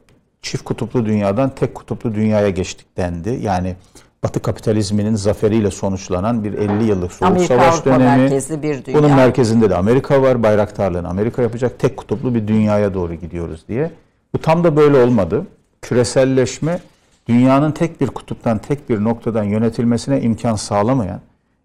[0.43, 3.39] Çift kutuplu dünyadan tek kutuplu dünyaya geçtik dendi.
[3.43, 3.77] Yani
[4.23, 8.21] Batı kapitalizminin zaferiyle sonuçlanan bir 50 yıllık Soğuk Amerika Savaş Avrupa dönemi.
[8.21, 8.99] merkezli bir dünya.
[8.99, 10.43] Bunun merkezinde de Amerika var.
[10.43, 11.79] Bayraktarlığını Amerika yapacak.
[11.79, 13.91] Tek kutuplu bir dünyaya doğru gidiyoruz diye.
[14.35, 15.47] Bu tam da böyle olmadı.
[15.83, 16.81] Küreselleşme
[17.29, 21.21] dünyanın tek bir kutuptan, tek bir noktadan yönetilmesine imkan sağlamayan,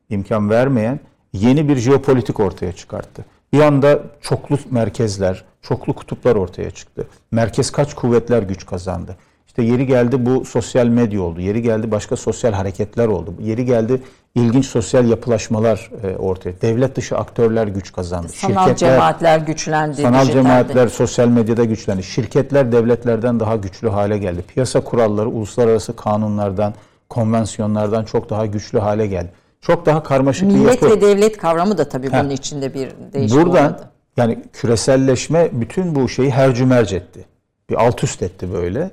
[0.09, 0.99] imkan vermeyen
[1.33, 3.25] yeni bir jeopolitik ortaya çıkarttı.
[3.53, 7.07] Bir anda çoklu merkezler, çoklu kutuplar ortaya çıktı.
[7.31, 9.17] Merkez kaç kuvvetler güç kazandı.
[9.59, 11.41] İşte yeri geldi bu sosyal medya oldu.
[11.41, 13.33] Yeri geldi başka sosyal hareketler oldu.
[13.41, 14.01] Yeri geldi
[14.35, 16.61] ilginç sosyal yapılaşmalar e, ortaya.
[16.61, 18.27] Devlet dışı aktörler güç kazandı.
[18.29, 20.01] Sanal cemaatler güçlendi.
[20.01, 20.43] Sanal dijitalde.
[20.43, 22.03] cemaatler sosyal medyada güçlendi.
[22.03, 24.41] Şirketler devletlerden daha güçlü hale geldi.
[24.41, 26.73] Piyasa kuralları uluslararası kanunlardan,
[27.09, 29.31] konvansiyonlardan çok daha güçlü hale geldi.
[29.61, 30.95] Çok daha karmaşık bir Millet yapı.
[30.95, 32.19] ve devlet kavramı da tabii Ha.
[32.23, 33.81] bunun içinde bir değişim Buradan oldu.
[34.17, 37.25] yani küreselleşme bütün bu şeyi hercümerc etti.
[37.69, 38.91] Bir alt üst etti böyle.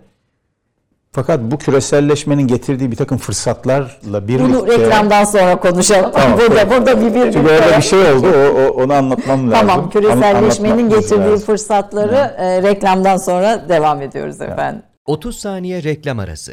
[1.17, 4.45] Fakat bu küreselleşmenin getirdiği bir takım fırsatlarla birlikte...
[4.45, 6.11] Bunu reklamdan sonra konuşalım.
[6.15, 6.71] Tamam, burada peki.
[6.71, 8.27] burada bir bir Çünkü orada bir şey oldu.
[8.27, 9.69] O, o- onu anlatmam lazım.
[9.69, 11.47] Tamam, küreselleşmenin Anlatmamız getirdiği lazım.
[11.47, 14.83] fırsatları e, reklamdan sonra devam ediyoruz efendim.
[15.07, 16.53] 30 saniye reklam arası.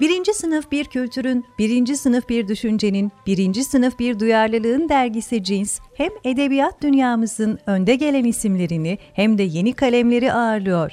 [0.00, 6.10] Birinci sınıf bir kültürün, birinci sınıf bir düşüncenin, birinci sınıf bir duyarlılığın dergisi Cins, hem
[6.24, 10.92] edebiyat dünyamızın önde gelen isimlerini hem de yeni kalemleri ağırlıyor.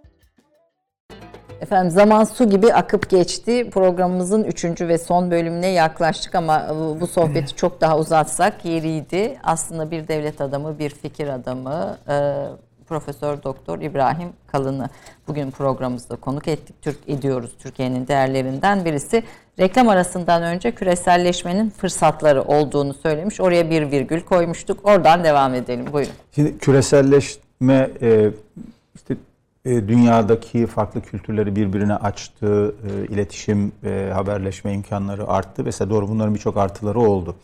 [1.71, 3.69] Efendim zaman su gibi akıp geçti.
[3.69, 6.67] Programımızın üçüncü ve son bölümüne yaklaştık ama
[7.01, 9.37] bu, sohbeti çok daha uzatsak yeriydi.
[9.43, 12.45] Aslında bir devlet adamı, bir fikir adamı, e,
[12.87, 14.89] Profesör Doktor İbrahim Kalın'ı
[15.27, 16.75] bugün programımızda konuk ettik.
[16.81, 19.23] Türk ediyoruz Türkiye'nin değerlerinden birisi.
[19.59, 23.41] Reklam arasından önce küreselleşmenin fırsatları olduğunu söylemiş.
[23.41, 24.79] Oraya bir virgül koymuştuk.
[24.83, 25.85] Oradan devam edelim.
[25.93, 26.13] Buyurun.
[26.35, 28.31] Şimdi küreselleşme e,
[29.65, 35.63] dünyadaki farklı kültürleri birbirine açtı, e, iletişim, e, haberleşme imkanları arttı.
[35.63, 37.35] Mesela doğru bunların birçok artıları oldu.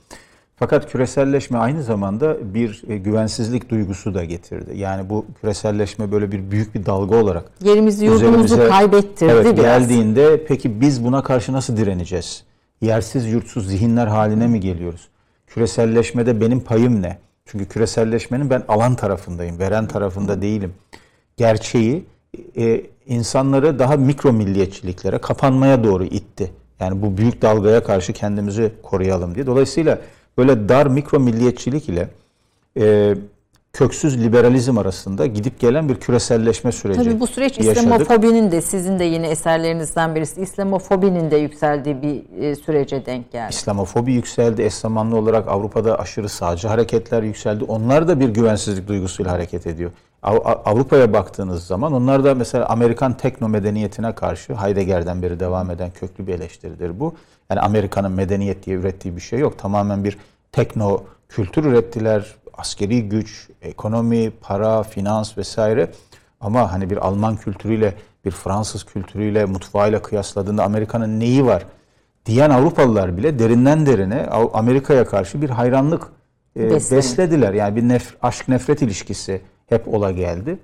[0.59, 4.77] Fakat küreselleşme aynı zamanda bir e, güvensizlik duygusu da getirdi.
[4.77, 9.57] Yani bu küreselleşme böyle bir büyük bir dalga olarak Yerimizi yurdumuzu kaybettirdi evet, biraz.
[9.57, 12.43] geldiğinde peki biz buna karşı nasıl direneceğiz?
[12.81, 15.07] Yersiz yurtsuz zihinler haline mi geliyoruz?
[15.47, 17.17] Küreselleşmede benim payım ne?
[17.45, 20.73] Çünkü küreselleşmenin ben alan tarafındayım, veren tarafında değilim.
[21.37, 22.05] Gerçeği
[22.57, 26.51] e, insanları daha mikro milliyetçiliklere, kapanmaya doğru itti.
[26.79, 29.45] Yani bu büyük dalgaya karşı kendimizi koruyalım diye.
[29.45, 30.01] Dolayısıyla
[30.37, 32.09] böyle dar mikro milliyetçilik ile
[32.79, 33.15] e,
[33.73, 37.77] köksüz liberalizm arasında gidip gelen bir küreselleşme süreci Tabii bu süreç yaşadık.
[37.77, 43.53] İslamofobinin de sizin de yine eserlerinizden birisi İslamofobinin de yükseldiği bir e, sürece denk geldi.
[43.53, 44.63] İslamofobi yükseldi.
[44.63, 47.63] Eş zamanlı olarak Avrupa'da aşırı sağcı hareketler yükseldi.
[47.63, 49.91] Onlar da bir güvensizlik duygusuyla hareket ediyor.
[50.23, 55.71] Av- Av- Avrupa'ya baktığınız zaman onlar da mesela Amerikan tekno medeniyetine karşı Heidegger'den beri devam
[55.71, 57.15] eden köklü bir eleştiridir bu.
[57.49, 59.57] Yani Amerika'nın medeniyet diye ürettiği bir şey yok.
[59.57, 60.17] Tamamen bir
[60.51, 62.35] tekno kültür ürettiler.
[62.57, 65.91] Askeri güç, ekonomi, para, finans vesaire.
[66.41, 67.93] Ama hani bir Alman kültürüyle,
[68.25, 71.65] bir Fransız kültürüyle, mutfağıyla kıyasladığında Amerika'nın neyi var?
[72.25, 76.03] diyen Avrupalılar bile derinden derine Amerika'ya karşı bir hayranlık
[76.59, 76.97] e, Besledi.
[76.97, 77.53] beslediler.
[77.53, 80.59] Yani bir nef- aşk nefret ilişkisi hep ola geldi.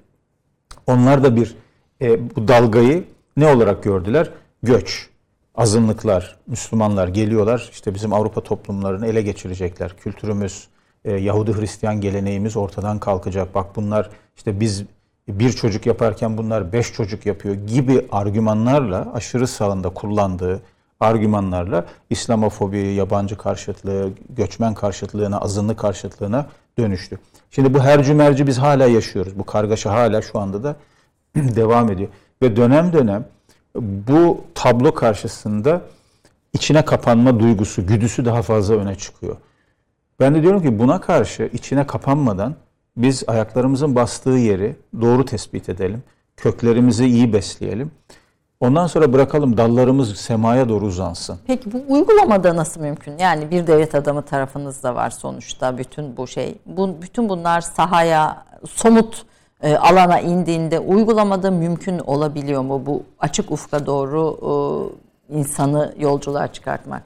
[0.87, 1.55] Onlar da bir
[2.01, 3.03] e, bu dalgayı
[3.37, 4.29] ne olarak gördüler?
[4.63, 5.09] Göç.
[5.55, 7.69] azınlıklar, Müslümanlar geliyorlar.
[7.71, 9.97] işte bizim Avrupa toplumlarını ele geçirecekler.
[9.97, 10.67] Kültürümüz,
[11.05, 13.55] e, Yahudi Hristiyan geleneğimiz ortadan kalkacak.
[13.55, 14.83] Bak bunlar işte biz
[15.27, 20.61] bir çocuk yaparken bunlar beş çocuk yapıyor gibi argümanlarla aşırı sağında kullandığı
[20.99, 26.47] argümanlarla İslamofobi, yabancı karşıtlığı, göçmen karşıtlığına, azınlık karşıtlığına
[26.79, 27.19] dönüştü.
[27.51, 29.39] Şimdi bu her cümerci biz hala yaşıyoruz.
[29.39, 30.75] Bu kargaşa hala şu anda da
[31.35, 32.09] devam ediyor.
[32.41, 33.25] Ve dönem dönem
[33.75, 35.81] bu tablo karşısında
[36.53, 39.37] içine kapanma duygusu, güdüsü daha fazla öne çıkıyor.
[40.19, 42.55] Ben de diyorum ki buna karşı içine kapanmadan
[42.97, 46.03] biz ayaklarımızın bastığı yeri doğru tespit edelim.
[46.37, 47.91] Köklerimizi iyi besleyelim.
[48.63, 51.39] Ondan sonra bırakalım dallarımız semaya doğru uzansın.
[51.47, 53.17] Peki bu uygulamada nasıl mümkün?
[53.17, 56.55] Yani bir devlet adamı tarafınızda var sonuçta bütün bu şey.
[56.65, 59.25] Bu, bütün bunlar sahaya, somut
[59.61, 64.39] e, alana indiğinde uygulamada mümkün olabiliyor mu bu açık ufka doğru
[65.29, 67.03] e, insanı yolculuğa çıkartmak?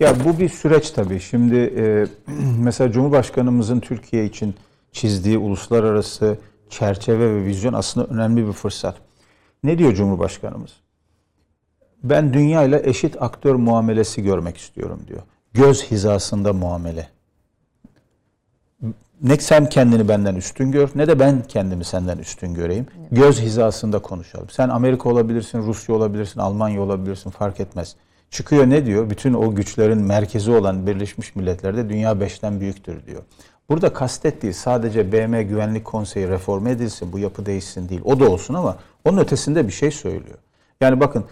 [0.00, 1.20] Ya bu bir süreç tabii.
[1.20, 2.06] Şimdi e,
[2.58, 4.54] mesela Cumhurbaşkanımızın Türkiye için
[4.92, 6.38] çizdiği uluslararası
[6.70, 8.94] çerçeve ve vizyon aslında önemli bir fırsat.
[9.64, 10.85] Ne diyor Cumhurbaşkanımız?
[12.04, 15.22] Ben dünya ile eşit aktör muamelesi görmek istiyorum diyor.
[15.52, 17.08] Göz hizasında muamele.
[19.22, 22.86] Ne sen kendini benden üstün gör ne de ben kendimi senden üstün göreyim.
[23.10, 24.50] Göz hizasında konuşalım.
[24.50, 27.96] Sen Amerika olabilirsin, Rusya olabilirsin, Almanya olabilirsin fark etmez.
[28.30, 29.10] Çıkıyor ne diyor?
[29.10, 33.22] Bütün o güçlerin merkezi olan Birleşmiş Milletler'de dünya beşten büyüktür diyor.
[33.68, 38.00] Burada kastettiği sadece BM Güvenlik Konseyi reform edilsin, bu yapı değişsin değil.
[38.04, 40.38] O da olsun ama onun ötesinde bir şey söylüyor.
[40.80, 41.24] Yani bakın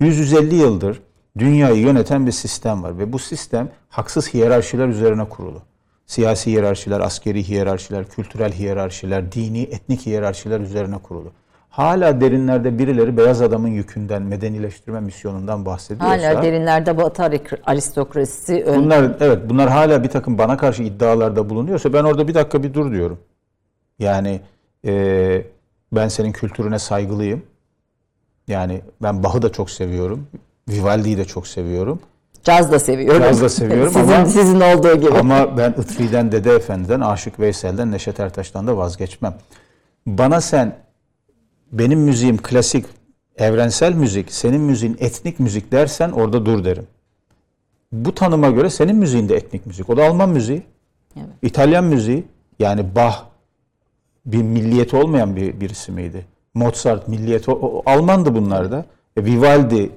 [0.00, 1.02] 150 yıldır
[1.38, 5.62] dünyayı yöneten bir sistem var ve bu sistem haksız hiyerarşiler üzerine kurulu.
[6.06, 11.32] Siyasi hiyerarşiler, askeri hiyerarşiler, kültürel hiyerarşiler, dini, etnik hiyerarşiler üzerine kurulu.
[11.68, 16.28] Hala derinlerde birileri beyaz adamın yükünden, medenileştirme misyonundan bahsediyorsa...
[16.28, 17.22] Hala derinlerde Batı
[17.64, 18.84] aristokrasisi ön...
[18.84, 22.74] Bunlar evet bunlar hala bir takım bana karşı iddialarda bulunuyorsa ben orada bir dakika bir
[22.74, 23.18] dur diyorum.
[23.98, 24.40] Yani
[24.84, 25.42] e,
[25.92, 27.42] ben senin kültürüne saygılıyım.
[28.48, 30.26] Yani ben Bach'ı da çok seviyorum.
[30.68, 32.00] Vivaldi'yi de çok seviyorum.
[32.44, 33.22] Caz da seviyorum.
[33.22, 35.18] Caz da seviyorum sizin, ama sizin olduğu gibi.
[35.18, 39.34] Ama ben Itri'den, Dede Efendi'den, Aşık Veysel'den, Neşet Ertaş'tan da vazgeçmem.
[40.06, 40.76] Bana sen
[41.72, 42.86] benim müziğim klasik,
[43.36, 46.86] evrensel müzik, senin müziğin etnik müzik dersen orada dur derim.
[47.92, 49.90] Bu tanıma göre senin müziğin de etnik müzik.
[49.90, 50.62] O da Alman müziği.
[51.16, 51.26] Evet.
[51.42, 52.24] İtalyan müziği.
[52.58, 53.16] Yani Bach
[54.26, 56.26] bir milliyeti olmayan bir birisi miydi?
[56.56, 58.84] Mozart milliyeti o, o, Almandı bunlar da.
[59.16, 59.90] E, Vivaldi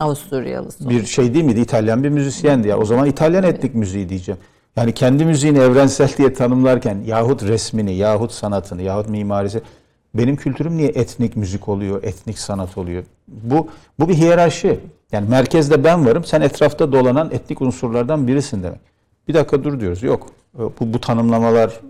[0.00, 0.68] Avusturyalı.
[0.80, 1.60] bir şey değil miydi?
[1.60, 2.78] İtalyan bir müzisyendi ya.
[2.78, 4.40] O zaman İtalyan etnik müziği diyeceğim.
[4.76, 9.62] Yani kendi müziğini evrensel diye tanımlarken yahut resmini, yahut sanatını, yahut mimarisi
[10.14, 13.04] benim kültürüm niye etnik müzik oluyor, etnik sanat oluyor?
[13.28, 14.80] Bu bu bir hiyerarşi.
[15.12, 18.80] Yani merkezde ben varım, sen etrafta dolanan etnik unsurlardan birisin demek.
[19.28, 20.02] Bir dakika dur diyoruz.
[20.02, 20.26] Yok.
[20.58, 21.80] Bu, bu tanımlamalar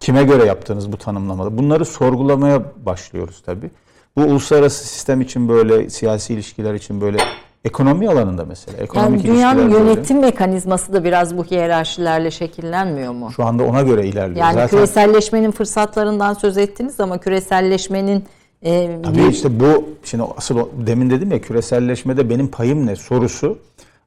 [0.00, 1.58] kime göre yaptığınız bu tanımlamalar?
[1.58, 3.70] Bunları sorgulamaya başlıyoruz tabii.
[4.16, 7.18] Bu uluslararası sistem için böyle, siyasi ilişkiler için böyle,
[7.64, 8.78] ekonomi alanında mesela.
[8.78, 9.90] Ekonomik Yani dünyanın ilişkiler böyle.
[9.92, 13.30] yönetim mekanizması da biraz bu hiyerarşilerle şekillenmiyor mu?
[13.36, 14.40] Şu anda ona göre ilerliyor.
[14.40, 18.24] Yani Zaten küreselleşmenin fırsatlarından söz ettiniz ama küreselleşmenin
[18.62, 23.58] e, Tabii işte bu şimdi asıl demin dedim ya küreselleşmede benim payım ne sorusu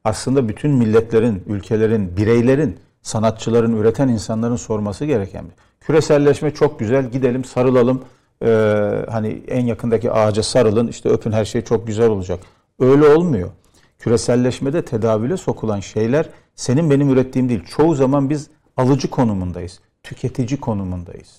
[0.03, 5.53] aslında bütün milletlerin, ülkelerin, bireylerin, sanatçıların, üreten insanların sorması gereken bir.
[5.87, 7.11] Küreselleşme çok güzel.
[7.11, 8.01] Gidelim sarılalım.
[8.45, 10.87] Ee, hani en yakındaki ağaca sarılın.
[10.87, 12.39] işte öpün her şey çok güzel olacak.
[12.79, 13.49] Öyle olmuyor.
[13.99, 16.25] Küreselleşmede tedavüle sokulan şeyler
[16.55, 17.63] senin benim ürettiğim değil.
[17.77, 19.79] Çoğu zaman biz alıcı konumundayız.
[20.03, 21.29] Tüketici konumundayız.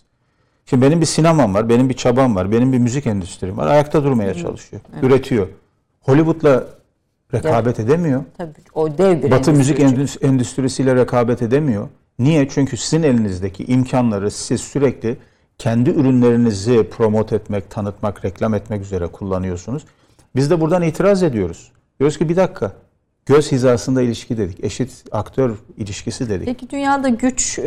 [0.66, 3.66] Şimdi benim bir sinemam var, benim bir çabam var, benim bir müzik endüstrim var.
[3.66, 4.82] Ayakta durmaya çalışıyor.
[5.02, 5.48] Üretiyor.
[6.00, 6.64] Hollywood'la
[7.34, 8.24] rekabet edemiyor.
[8.38, 10.24] tabii o dev bir Batı müzik endüstri.
[10.26, 11.88] endüs- endüstrisiyle rekabet edemiyor.
[12.18, 12.48] Niye?
[12.48, 15.16] Çünkü sizin elinizdeki imkanları siz sürekli
[15.58, 19.84] kendi ürünlerinizi promote etmek, tanıtmak, reklam etmek üzere kullanıyorsunuz.
[20.36, 21.72] Biz de buradan itiraz ediyoruz.
[22.00, 22.72] Diyoruz ki bir dakika.
[23.26, 24.64] Göz hizasında ilişki dedik.
[24.64, 26.46] Eşit aktör ilişkisi dedik.
[26.46, 27.64] Peki dünyada güç e,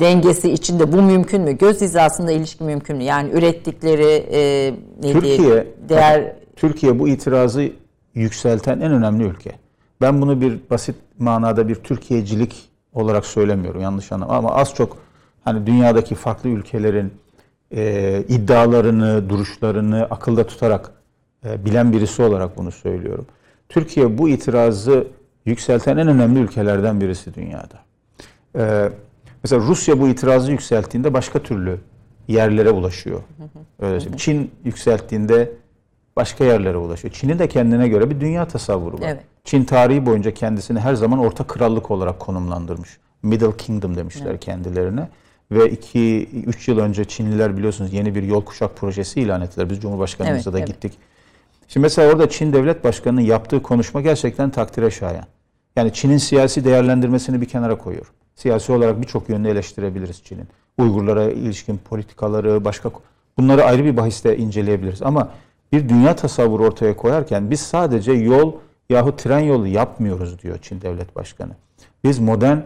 [0.00, 1.58] dengesi içinde bu mümkün mü?
[1.58, 3.02] Göz hizasında ilişki mümkün mü?
[3.02, 4.72] Yani ürettikleri e,
[5.02, 7.72] ne Türkiye, diyelim, değer Türkiye bu itirazı
[8.14, 9.52] yükselten en önemli ülke.
[10.00, 14.96] Ben bunu bir basit manada bir Türkiye'cilik olarak söylemiyorum yanlış anlama ama az çok
[15.44, 17.12] hani dünyadaki farklı ülkelerin
[17.70, 20.90] e, iddialarını, duruşlarını akılda tutarak
[21.44, 23.26] e, bilen birisi olarak bunu söylüyorum.
[23.68, 25.06] Türkiye bu itirazı
[25.44, 27.78] yükselten en önemli ülkelerden birisi dünyada.
[28.56, 28.90] Ee,
[29.42, 31.78] mesela Rusya bu itirazı yükselttiğinde başka türlü
[32.28, 33.20] yerlere ulaşıyor.
[33.80, 34.16] Öyle.
[34.16, 35.52] Çin yükselttiğinde
[36.16, 37.14] başka yerlere ulaşıyor.
[37.14, 39.06] Çin'in de kendine göre bir dünya tasavvuru var.
[39.08, 39.24] Evet.
[39.44, 42.98] Çin tarihi boyunca kendisini her zaman orta krallık olarak konumlandırmış.
[43.22, 45.08] Middle Kingdom demişler kendilerine.
[45.50, 49.70] Ve 2-3 yıl önce Çinliler biliyorsunuz yeni bir yol kuşak projesi ilan ettiler.
[49.70, 50.68] Biz Cumhurbaşkanımızla Evet, da evet.
[50.68, 50.92] gittik.
[51.68, 55.24] Şimdi mesela orada Çin Devlet Başkanı'nın yaptığı konuşma gerçekten takdire şayan.
[55.76, 58.12] Yani Çin'in siyasi değerlendirmesini bir kenara koyuyor.
[58.34, 60.48] Siyasi olarak birçok yönde eleştirebiliriz Çin'in.
[60.78, 62.90] Uygurlara ilişkin politikaları, başka
[63.38, 65.02] bunları ayrı bir bahiste inceleyebiliriz.
[65.02, 65.28] Ama
[65.72, 68.52] bir dünya tasavvuru ortaya koyarken biz sadece yol
[68.90, 71.52] yahut tren yolu yapmıyoruz diyor Çin Devlet Başkanı.
[72.04, 72.58] Biz modern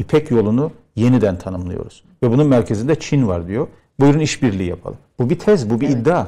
[0.00, 2.04] İpek yolunu yeniden tanımlıyoruz.
[2.22, 3.68] Ve bunun merkezinde Çin var diyor.
[4.00, 4.98] Buyurun işbirliği yapalım.
[5.18, 6.26] Bu bir tez, bu bir iddia.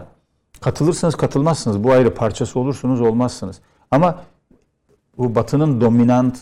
[0.60, 1.84] Katılırsınız, katılmazsınız.
[1.84, 3.60] Bu ayrı parçası olursunuz, olmazsınız.
[3.90, 4.22] Ama
[5.18, 6.38] bu Batı'nın dominant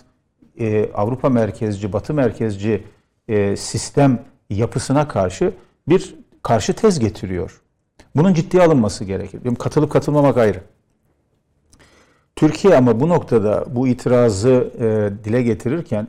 [0.58, 2.84] e, Avrupa merkezci, Batı merkezci
[3.28, 5.52] e, sistem yapısına karşı
[5.88, 7.60] bir karşı tez getiriyor.
[8.16, 9.40] Bunun ciddiye alınması gerekir.
[9.58, 10.58] Katılıp katılmamak ayrı.
[12.36, 16.08] Türkiye ama bu noktada bu itirazı e, dile getirirken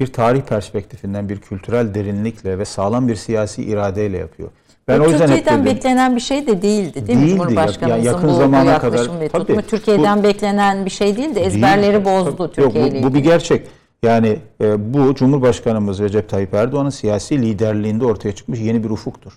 [0.00, 4.48] bir tarih perspektifinden, bir kültürel derinlikle ve sağlam bir siyasi iradeyle yapıyor.
[4.88, 7.38] Ben Ve o yüzden Türkiye'den dedim, beklenen bir şey de değildi değil mi Değildi.
[7.38, 9.42] Cumhurbaşkanımızın Ya- yakın bu, bu zamana kadar- ve tabii.
[9.44, 11.38] tutumu Türkiye'den Bu- beklenen bir şey değildi.
[11.38, 12.04] Ezberleri Değil.
[12.04, 12.52] bozdu.
[12.52, 13.66] Türkiye Yok, bu, bu bir gerçek.
[14.02, 19.32] Yani e, bu Cumhurbaşkanımız Recep Tayyip Erdoğan'ın siyasi liderliğinde ortaya çıkmış yeni bir ufuktur.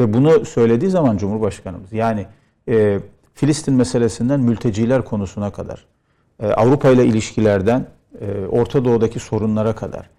[0.00, 2.26] Ve bunu söylediği zaman Cumhurbaşkanımız yani
[2.68, 3.00] e,
[3.34, 5.84] Filistin meselesinden mülteciler konusuna kadar,
[6.40, 7.86] e, Avrupa ile ilişkilerden
[8.20, 10.10] e, Orta Doğu'daki sorunlara kadar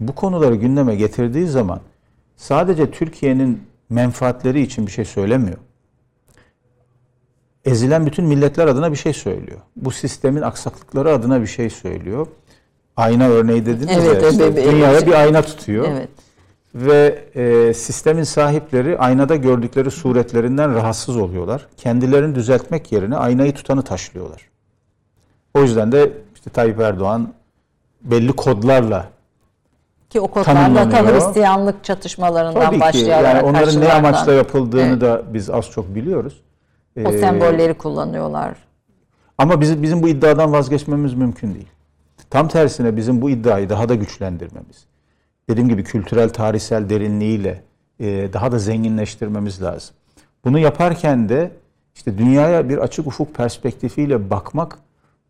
[0.00, 1.80] bu konuları gündeme getirdiği zaman
[2.36, 5.58] sadece Türkiye'nin menfaatleri için bir şey söylemiyor
[7.64, 9.58] ezilen bütün milletler adına bir şey söylüyor.
[9.76, 12.26] Bu sistemin aksaklıkları adına bir şey söylüyor.
[12.96, 14.28] Ayna örneği dediniz Evet, ya.
[14.30, 14.72] işte evet, evet.
[14.72, 15.88] dünyaya bir ayna tutuyor.
[15.88, 16.08] Evet.
[16.74, 21.66] Ve e, sistemin sahipleri aynada gördükleri suretlerinden rahatsız oluyorlar.
[21.76, 24.50] Kendilerini düzeltmek yerine aynayı tutanı taşlıyorlar.
[25.54, 27.32] O yüzden de işte Tayyip Erdoğan
[28.02, 29.08] belli kodlarla
[30.10, 31.14] Ki o kodlarda Tanımlanıyor.
[31.14, 35.00] Hristiyanlık çatışmalarından tabii ki başlayarak yani onların ne amaçla yapıldığını Evet.
[35.00, 36.40] da biz az çok biliyoruz.
[36.98, 38.56] o Ee, sembolleri kullanıyorlar.
[39.38, 41.68] Ama bizim, bizim bu iddiadan vazgeçmemiz mümkün değil.
[42.30, 44.84] Tam tersine bizim bu iddiayı daha da güçlendirmemiz,
[45.50, 47.62] dediğim gibi kültürel, tarihsel derinliğiyle
[48.00, 49.94] e, daha da zenginleştirmemiz lazım.
[50.44, 51.50] Bunu yaparken de
[51.94, 54.78] işte dünyaya bir açık ufuk perspektifiyle bakmak,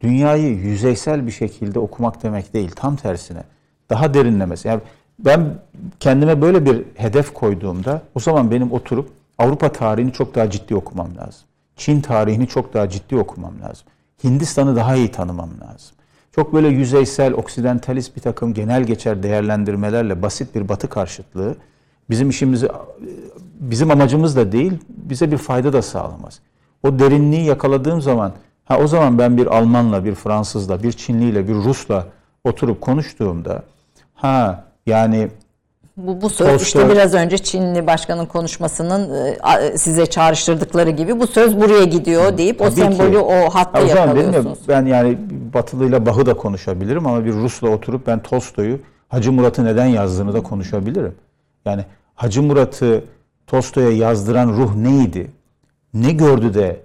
[0.01, 2.71] dünyayı yüzeysel bir şekilde okumak demek değil.
[2.77, 3.43] Tam tersine
[3.91, 4.69] daha derinlemesi.
[4.69, 4.81] Yani
[5.19, 5.55] ben
[6.01, 11.17] kendime böyle bir hedef koyduğumda o zaman benim oturup Avrupa tarihini çok daha ciddi okumam
[11.17, 11.43] lazım.
[11.77, 13.87] Çin tarihini çok daha ciddi okumam lazım.
[14.25, 15.97] Hindistan'ı daha iyi tanımam lazım.
[16.35, 21.57] Çok böyle yüzeysel, oksidentalist bir takım genel geçer değerlendirmelerle basit bir batı karşıtlığı
[22.11, 22.69] bizim işimizi,
[23.61, 26.41] bizim amacımız da değil, bize bir fayda da sağlamaz.
[26.83, 28.33] O derinliği yakaladığım zaman,
[28.65, 32.07] ha o zaman ben bir Almanla, bir Fransızla, bir Çinliyle, bir Rus'la
[32.45, 33.63] oturup konuştuğumda,
[34.15, 35.29] ha yani
[36.07, 41.21] Bu, bu söz Tolstoy- işte biraz önce Çinli başkanın konuşmasının e, a- size çağrıştırdıkları gibi
[41.21, 42.81] bu söz buraya gidiyor deyip o Tabii ki.
[42.81, 44.59] sembolü o hatta Ha, o zaman dedim ya yakalıyorsunuz.
[44.69, 45.19] ben yani
[45.55, 48.79] Batılıyla Bah'ı da konuşabilirim ama bir Rus'la oturup ben Tolstoy'u
[49.09, 51.15] Hacı Murat'ı neden yazdığını da konuşabilirim.
[51.65, 51.85] Yani
[52.15, 53.05] Hacı Murat'ı
[53.47, 55.31] Tolstoy'a yazdıran ruh neydi?
[55.95, 56.81] Ne gördü de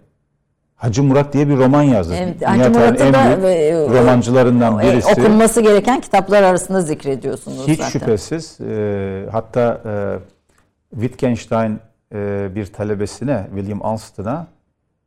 [0.86, 2.14] Hacı Murat diye bir roman yazdı.
[2.18, 5.08] Evet, Hacı Murat'ı en da büyük ve- romancılarından E, birisi.
[5.22, 7.90] okunması gereken kitaplar arasında zikrediyorsunuz Hiç zaten.
[7.90, 8.58] şüphesiz.
[8.62, 9.94] e, hatta e,
[11.02, 11.80] Wittgenstein
[12.14, 14.48] e, bir talebesine, William Alston'a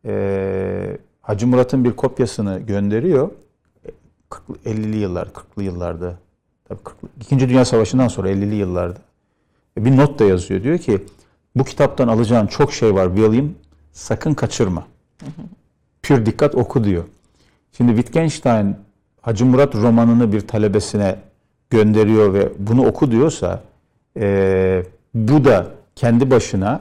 [0.06, 3.30] e, Hacı Murat'ın bir kopyasını gönderiyor.
[4.30, 6.14] 40'lı 50'li yıllar, 40'lı yıllarda.
[6.68, 8.98] Tabii 40'lı, İkinci Dünya Savaşı'ndan sonra 50'li yıllarda.
[9.78, 10.62] E, Bir not da yazıyor.
[10.62, 11.04] Diyor ki
[11.56, 13.48] bu kitaptan alacağın çok şey var William.
[13.92, 14.86] Sakın kaçırma.
[16.08, 17.04] Pür dikkat oku diyor.
[17.76, 18.76] Şimdi Wittgenstein
[19.20, 21.16] Hacı Murat romanını bir talebesine
[21.70, 23.60] gönderiyor ve bunu oku diyorsa
[24.16, 24.82] e,
[25.14, 25.66] bu da
[25.96, 26.80] kendi başına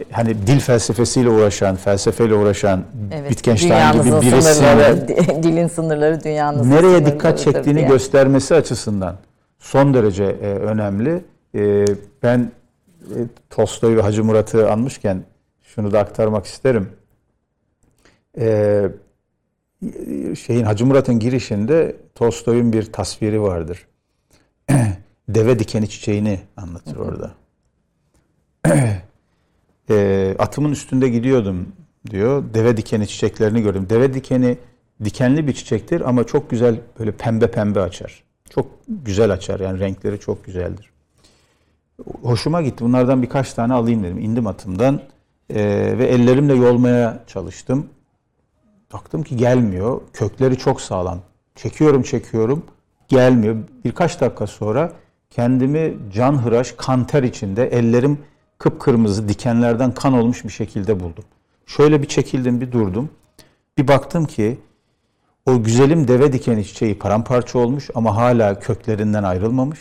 [0.00, 7.06] e, hani dil felsefesiyle uğraşan, felsefeyle uğraşan Evet, Wittgenstein gibi birisinin dilin sınırları dünyanızın nereye
[7.06, 7.88] dikkat çektiğini diye.
[7.88, 9.16] göstermesi açısından
[9.58, 11.24] son derece e, önemli.
[11.54, 11.86] E,
[12.22, 12.50] ben
[13.00, 13.18] e,
[13.50, 15.22] Tolstoy ve Hacı Murat'ı anmışken
[15.62, 16.88] şunu da aktarmak isterim.
[18.38, 18.88] E,
[20.38, 23.86] şeyin Hacı Murat'ın girişinde Tolstoy'un bir tasviri vardır.
[25.28, 27.34] Deve dikeni çiçeğini anlatır orada.
[29.90, 31.68] E, atımın üstünde gidiyordum
[32.10, 32.44] diyor.
[32.54, 33.86] Deve dikeni çiçeklerini gördüm.
[33.90, 34.58] Deve dikeni
[35.04, 38.22] dikenli bir çiçektir ama çok güzel böyle pembe pembe açar.
[38.50, 40.90] Çok güzel açar yani renkleri çok güzeldir.
[42.22, 42.84] Hoşuma gitti.
[42.84, 44.18] Bunlardan birkaç tane alayım dedim.
[44.18, 45.00] İndim atımdan.
[45.50, 47.86] Ee, ve ellerimle yolmaya çalıştım.
[48.92, 50.00] Baktım ki gelmiyor.
[50.12, 51.18] Kökleri çok sağlam.
[51.54, 52.64] Çekiyorum çekiyorum.
[53.08, 53.56] Gelmiyor.
[53.84, 54.92] Birkaç dakika sonra
[55.30, 58.18] kendimi canhıraş kanter içinde ellerim
[58.58, 61.24] kıpkırmızı dikenlerden kan olmuş bir şekilde buldum.
[61.66, 63.10] Şöyle bir çekildim bir durdum.
[63.78, 64.58] Bir baktım ki
[65.46, 69.80] o güzelim deve dikeni çiçeği paramparça olmuş ama hala köklerinden ayrılmamış.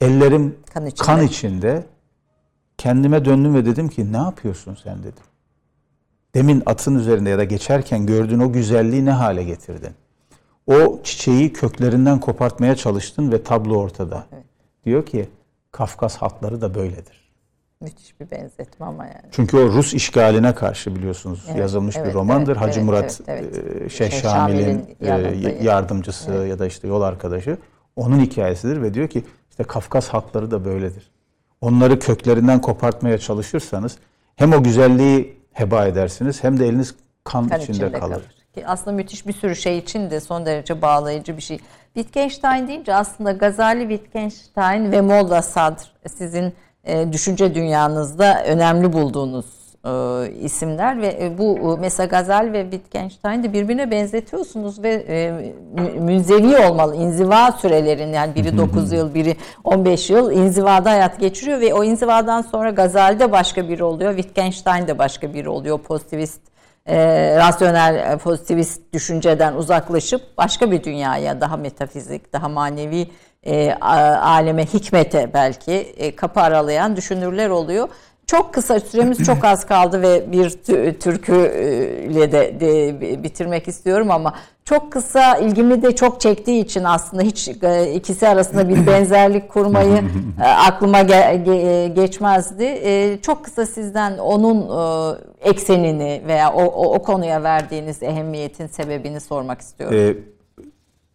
[0.00, 1.06] Ellerim Kan içinde.
[1.06, 1.86] kan içinde.
[2.78, 5.24] Kendime döndüm ve dedim ki ne yapıyorsun sen dedim.
[6.34, 9.92] Demin atın üzerinde ya da geçerken gördüğün o güzelliği ne hale getirdin?
[10.66, 14.26] O çiçeği köklerinden kopartmaya çalıştın ve tablo ortada.
[14.84, 15.28] Diyor ki
[15.72, 17.24] Kafkas halkları da böyledir.
[17.80, 19.24] Müthiş bir benzetme ama yani.
[19.30, 22.52] Çünkü o Rus işgaline karşı biliyorsunuz Evet, yazılmış evet, bir romandır.
[22.52, 23.82] evet, Hacı evet, Murat evet, evet.
[23.82, 25.64] e, Şeyh Şamil'in e, yardımcısı.
[25.64, 27.58] yardımcısı ya da işte yol arkadaşı.
[27.96, 31.10] Onun hikayesidir ve diyor ki işte Kafkas halkları da böyledir.
[31.60, 33.96] Onları köklerinden kopartmaya çalışırsanız
[34.36, 36.94] hem o güzelliği heba edersiniz hem de eliniz
[37.24, 38.12] kan, kan içinde, içinde kalır.
[38.14, 38.24] kalır.
[38.54, 41.58] Ki aslında müthiş bir sürü şey için de son derece bağlayıcı bir şey.
[41.94, 46.54] Wittgenstein deyince aslında Gazali, Wittgenstein ve Molla Sadr sizin
[46.84, 49.90] e, düşünce dünyanızda önemli bulduğunuz e,
[50.40, 55.30] isimler ve e, bu e, mesela Gazali ve Wittgenstein'i de birbirine benzetiyorsunuz ve e,
[55.74, 56.96] mü- münzevi olmalı.
[56.96, 62.42] inziva sürelerin yani biri 9 yıl, biri 15 yıl inzivada hayat geçiriyor ve o inzivadan
[62.42, 65.78] sonra Gazali de başka biri oluyor, Wittgenstein de başka biri oluyor.
[65.78, 66.40] Pozitivist
[66.86, 66.96] e,
[67.36, 73.08] rasyonel e, pozitivist düşünceden uzaklaşıp başka bir dünyaya daha metafizik, daha manevi
[73.42, 73.72] e,
[74.22, 77.88] aleme, hikmete belki e, kapı aralayan düşünürler oluyor.
[78.26, 84.34] Çok kısa süremiz çok az kaldı ve bir tü- türküyle de, de bitirmek istiyorum ama
[84.64, 90.04] çok kısa ilgimi de çok çektiği için aslında hiç e, ikisi arasında bir benzerlik kurmayı
[90.40, 92.64] e, aklıma ge- geçmezdi.
[92.64, 99.20] E, Çok kısa sizden onun e, eksenini veya o, o, o konuya verdiğiniz ehemmiyetin sebebini
[99.20, 99.96] sormak istiyorum.
[99.98, 100.14] Ee,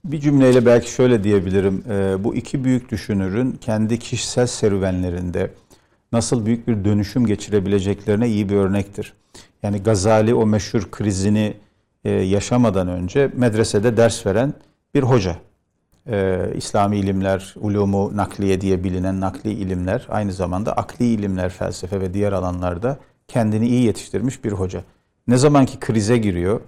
[0.05, 1.83] bir cümleyle belki şöyle diyebilirim.
[2.23, 5.49] Bu iki büyük düşünürün kendi kişisel serüvenlerinde
[6.11, 9.13] nasıl büyük bir dönüşüm geçirebileceklerine iyi bir örnektir.
[9.63, 11.53] Yani Gazali o meşhur krizini
[12.05, 14.53] e, yaşamadan önce medresede ders veren
[14.93, 15.35] bir hoca.
[16.07, 22.13] Ee, İslami ilimler, ulumu nakliye diye bilinen nakli ilimler, aynı zamanda akli ilimler, felsefe ve
[22.13, 24.83] diğer alanlarda kendini iyi yetiştirmiş bir hoca.
[25.27, 26.61] Ne zamanki krize giriyor,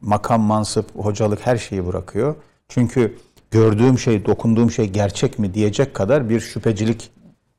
[0.00, 2.34] makam, mansıp, hocalık her şeyi bırakıyor.
[2.68, 3.16] Çünkü
[3.50, 7.10] gördüğüm şey, dokunduğum şey gerçek mi diyecek kadar bir şüphecilik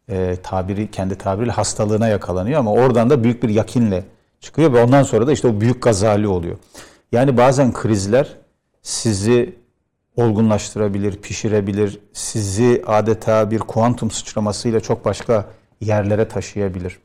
[0.10, 4.04] e, tabiri, kendi tabiriyle hastalığına yakalanıyor ama oradan da büyük bir yakinle
[4.40, 6.58] çıkıyor ve ondan sonra da işte o büyük gazali oluyor.
[7.12, 8.38] Yani bazen krizler
[8.82, 9.56] sizi
[10.16, 15.46] olgunlaştırabilir, pişirebilir, sizi adeta bir kuantum sıçramasıyla çok başka
[15.82, 17.00] yerlere taşıyabilir.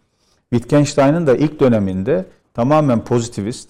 [0.51, 2.25] Wittgenstein'ın da ilk döneminde
[2.55, 3.69] tamamen pozitivist,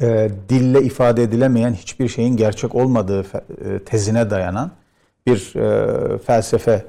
[0.00, 4.70] e, dille ifade edilemeyen hiçbir şeyin gerçek olmadığı e, tezine dayanan
[5.26, 6.84] bir e, felsefe,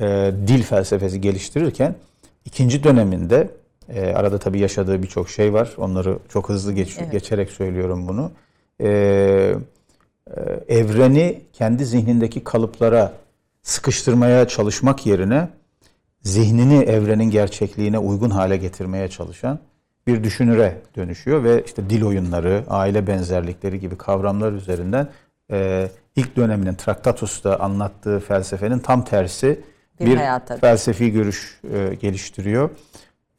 [0.00, 1.94] e, dil felsefesi geliştirirken
[2.44, 3.48] ikinci döneminde
[3.88, 5.72] e, arada tabii yaşadığı birçok şey var.
[5.76, 8.32] Onları çok hızlı geç, geçerek söylüyorum bunu.
[8.80, 13.12] E, e, evreni kendi zihnindeki kalıplara
[13.62, 15.48] sıkıştırmaya çalışmak yerine
[16.22, 19.58] zihnini evrenin gerçekliğine uygun hale getirmeye çalışan
[20.06, 25.08] bir düşünüre dönüşüyor ve işte dil oyunları, aile benzerlikleri gibi kavramlar üzerinden
[25.50, 29.60] e, ilk döneminin Traktatus'ta anlattığı felsefenin tam tersi
[30.00, 32.70] Bir bir, hayata felsefi görüş e, geliştiriyor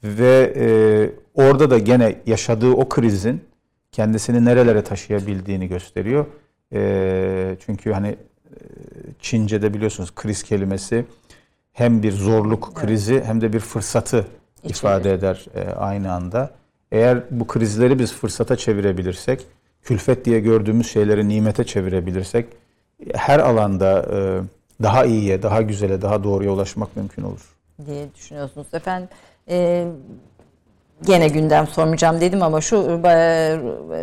[0.03, 0.67] ve e,
[1.33, 3.43] orada da gene yaşadığı o krizin
[3.91, 6.25] kendisini nerelere taşıyabildiğini gösteriyor.
[6.73, 8.17] E, çünkü hani e,
[9.19, 11.05] Çince'de biliyorsunuz kriz kelimesi
[11.73, 14.27] hem bir zorluk krizi hem de bir fırsatı
[14.63, 16.51] ifade eder e, aynı anda.
[16.91, 19.47] Eğer bu krizleri biz fırsata çevirebilirsek,
[19.81, 22.45] külfet diye gördüğümüz şeyleri nimete çevirebilirsek
[23.13, 24.41] her alanda e,
[24.83, 27.55] daha iyiye, daha güzele, daha doğruya ulaşmak mümkün olur.
[27.85, 29.09] diye düşünüyorsunuz efendim.
[29.49, 29.87] Ee,
[31.03, 33.57] gene gündem sormayacağım dedim ama şu e,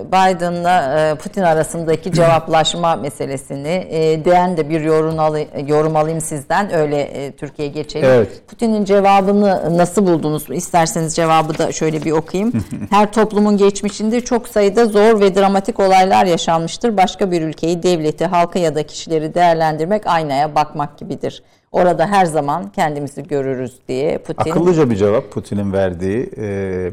[0.06, 3.89] Biden'la e, Putin arasındaki cevaplaşma meselesini
[4.24, 8.09] değen de bir yorum, alayım, yorum alayım sizden öyle e, Türkiye'ye geçelim.
[8.09, 8.43] Evet.
[8.48, 10.51] Putin'in cevabını nasıl buldunuz?
[10.51, 12.52] İsterseniz cevabı da şöyle bir okuyayım.
[12.90, 16.97] Her toplumun geçmişinde çok sayıda zor ve dramatik olaylar yaşanmıştır.
[16.97, 21.43] Başka bir ülkeyi, devleti, halkı ya da kişileri değerlendirmek aynaya bakmak gibidir.
[21.73, 24.51] Orada her zaman kendimizi görürüz diye Putin.
[24.51, 26.93] Akıllıca bir cevap Putin'in verdiği e,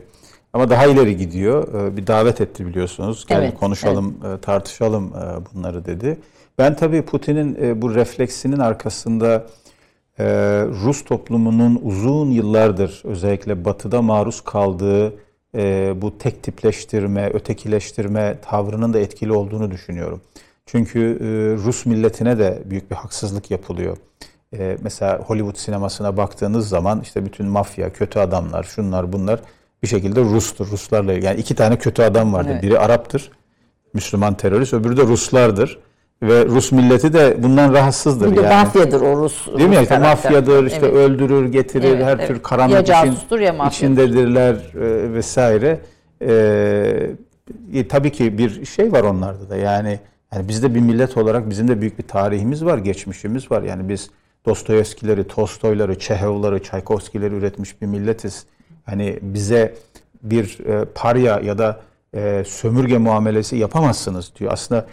[0.54, 1.74] ama daha ileri gidiyor.
[1.74, 3.26] E, bir davet etti biliyorsunuz.
[3.28, 6.18] Gel Evet, konuşalım, e, tartışalım e, bunları dedi.
[6.58, 9.46] Ben tabii Putin'in e, bu refleksinin arkasında
[10.84, 15.14] Rus toplumunun uzun yıllardır özellikle batıda maruz kaldığı
[16.02, 20.22] bu tek tipleştirme, ötekileştirme tavrının da etkili olduğunu düşünüyorum.
[20.66, 21.20] Çünkü
[21.66, 23.98] Rus milletine de büyük bir haksızlık yapılıyor.
[24.58, 29.40] E, mesela Hollywood sinemasına baktığınız zaman işte bütün mafya, kötü adamlar, şunlar bunlar
[29.84, 30.68] bir şekilde Rus'tur.
[30.72, 31.26] Ruslarla ilgili.
[31.26, 32.50] Yani iki tane kötü adam vardır.
[32.52, 32.64] Evet.
[32.64, 33.32] Biri Arap'tır,
[33.94, 35.80] Müslüman terörist, öbürü de Ruslardır.
[36.24, 38.32] Ve Rus milleti de bundan rahatsızdır.
[38.32, 38.64] Bir de yani.
[38.66, 39.48] mafyadır o Rus.
[39.48, 39.76] Değil mi?
[39.76, 40.32] Rus İşte karakter.
[40.32, 40.96] mafyadır, işte Evet.
[40.96, 42.28] öldürür, getirir, Evet, her evet.
[42.28, 43.76] tür karanlık Ya casustur ya mafyadır.
[43.76, 45.80] içindedirler e, vesaire.
[46.22, 46.32] E,
[47.74, 49.56] e, tabii ki bir şey var onlarda da.
[49.56, 50.00] Yani
[50.34, 53.62] yani biz de bir millet olarak bizim de büyük bir tarihimiz var, geçmişimiz var.
[53.62, 54.10] Yani biz
[54.46, 58.46] Dostoyevskileri, Tolstoyları, Çehovları, Çaykovskileri üretmiş bir milletiz.
[58.86, 59.76] Hani bize
[60.24, 61.82] bir e, parya ya da
[62.16, 64.52] e, sömürge muamelesi yapamazsınız diyor.
[64.54, 64.88] Aslında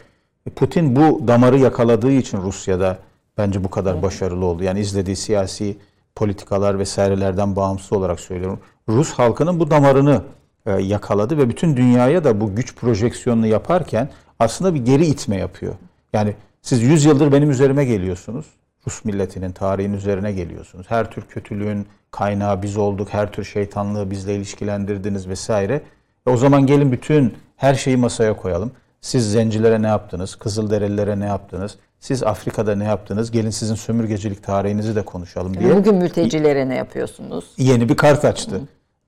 [0.57, 2.99] Putin bu damarı yakaladığı için Rusya'da
[3.39, 4.63] bence bu kadar başarılı oldu.
[4.63, 5.77] Yani izlediği siyasi
[6.15, 8.61] politikalar vesairelerden bağımsız olarak söylüyorum.
[8.89, 10.23] Rus halkının bu damarını
[10.67, 15.75] e, yakaladı ve bütün dünyaya da bu güç projeksiyonunu yaparken aslında bir geri itme yapıyor.
[16.13, 18.47] Yani siz 100 yıldır benim üzerime geliyorsunuz.
[18.87, 20.87] Rus milletinin tarihin üzerine geliyorsunuz.
[20.89, 23.09] Her tür kötülüğün kaynağı biz olduk.
[23.11, 25.81] Her tür şeytanlığı bizle ilişkilendirdiniz vesaire.
[26.27, 28.73] E o zaman gelin bütün her şeyi masaya koyalım.
[29.01, 30.35] Siz zencilere ne yaptınız?
[30.35, 31.79] Kızılderililere ne yaptınız?
[32.01, 33.31] Siz Afrika'da ne yaptınız?
[33.31, 37.45] Gelin sizin sömürgecilik tarihinizi de konuşalım diye Bugün mültecilere ne yapıyorsunuz?
[37.59, 38.61] yeni bir kart açtı.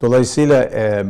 [0.02, 1.05] Dolayısıyla e,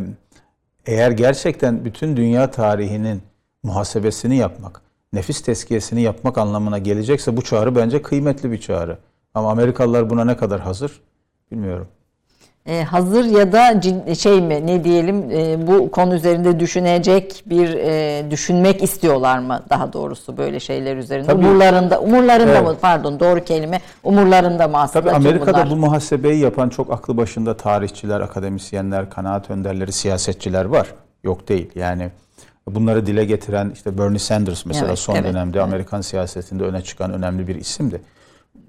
[0.87, 3.23] eğer gerçekten bütün dünya tarihinin
[3.63, 4.81] muhasebesini yapmak,
[5.13, 8.99] nefis tezkiyesini yapmak anlamına gelecekse bu çağrı bence kıymetli bir çağrı.
[9.35, 11.01] Ama Amerikalılar buna ne kadar hazır
[11.51, 11.89] bilmiyorum.
[12.67, 13.81] Ee, hazır ya da
[14.15, 19.93] şey mi ne diyelim e, bu konu üzerinde düşünecek bir e, düşünmek istiyorlar mı daha
[19.93, 21.47] doğrusu böyle şeyler üzerinde Tabii.
[21.47, 22.63] umurlarında umurlarında Evet.
[22.63, 25.71] mı pardon doğru kelime umurlarında mı aslında Tabii Amerika'da bunlar?
[25.71, 30.95] bu muhasebeyi yapan çok aklı başında tarihçiler, akademisyenler, kanaat önderleri, siyasetçiler var.
[31.25, 31.71] Yok değil.
[31.75, 32.11] Yani
[32.75, 37.13] bunları dile getiren işte Bernie Sanders mesela Evet, son evet, dönemde Amerikan siyasetinde öne çıkan
[37.13, 38.01] önemli bir isimdi.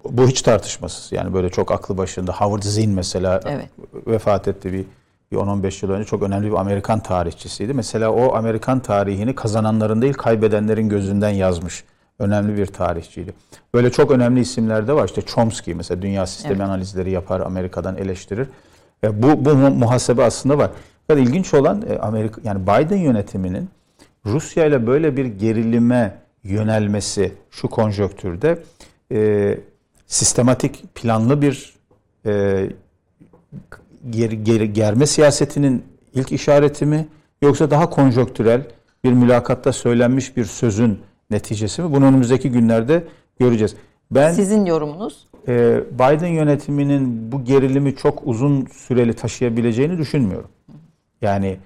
[0.09, 1.11] Bu hiç tartışmasız.
[1.11, 3.65] Yani böyle çok aklı başında Howard Zinn mesela Evet.
[4.07, 4.85] vefat etti bir,
[5.31, 7.73] bir 10-15 yıl önce çok önemli bir Amerikan tarihçisiydi.
[7.73, 11.84] Mesela o Amerikan tarihini kazananların değil kaybedenlerin gözünden yazmış
[12.19, 13.34] önemli bir tarihçiydi.
[13.73, 15.05] Böyle çok önemli isimler de var.
[15.05, 16.65] İşte Chomsky mesela dünya sistemi Evet.
[16.65, 18.47] analizleri yapar, Amerika'dan eleştirir.
[19.03, 20.71] E, bu bu mu- muhasebe aslında var.
[21.07, 23.69] Fakat ilginç olan e, Amerika yani Biden yönetiminin
[24.25, 28.63] Rusya ile böyle bir gerilime yönelmesi şu konjonktürde
[29.11, 29.57] e,
[30.07, 31.73] sistematik planlı bir
[32.25, 32.65] e,
[34.09, 35.83] geri, geri, germe siyasetinin
[36.13, 37.07] ilk işareti mi
[37.41, 38.61] yoksa daha konjonktürel
[39.03, 40.99] bir mülakatta söylenmiş bir sözün
[41.31, 41.93] neticesi mi?
[41.93, 43.03] Bunu önümüzdeki günlerde
[43.39, 43.75] göreceğiz.
[44.11, 45.27] Ben Sizin yorumunuz?
[45.47, 50.49] e, Biden yönetiminin bu gerilimi çok uzun süreli taşıyabileceğini düşünmüyorum.
[51.21, 51.57] Yani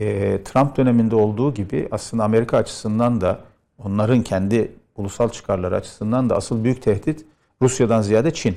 [0.00, 3.40] e, Trump döneminde olduğu gibi aslında Amerika açısından da
[3.78, 7.26] onların kendi ulusal çıkarları açısından da asıl büyük tehdit
[7.62, 8.56] Rusya'dan ziyade Çin.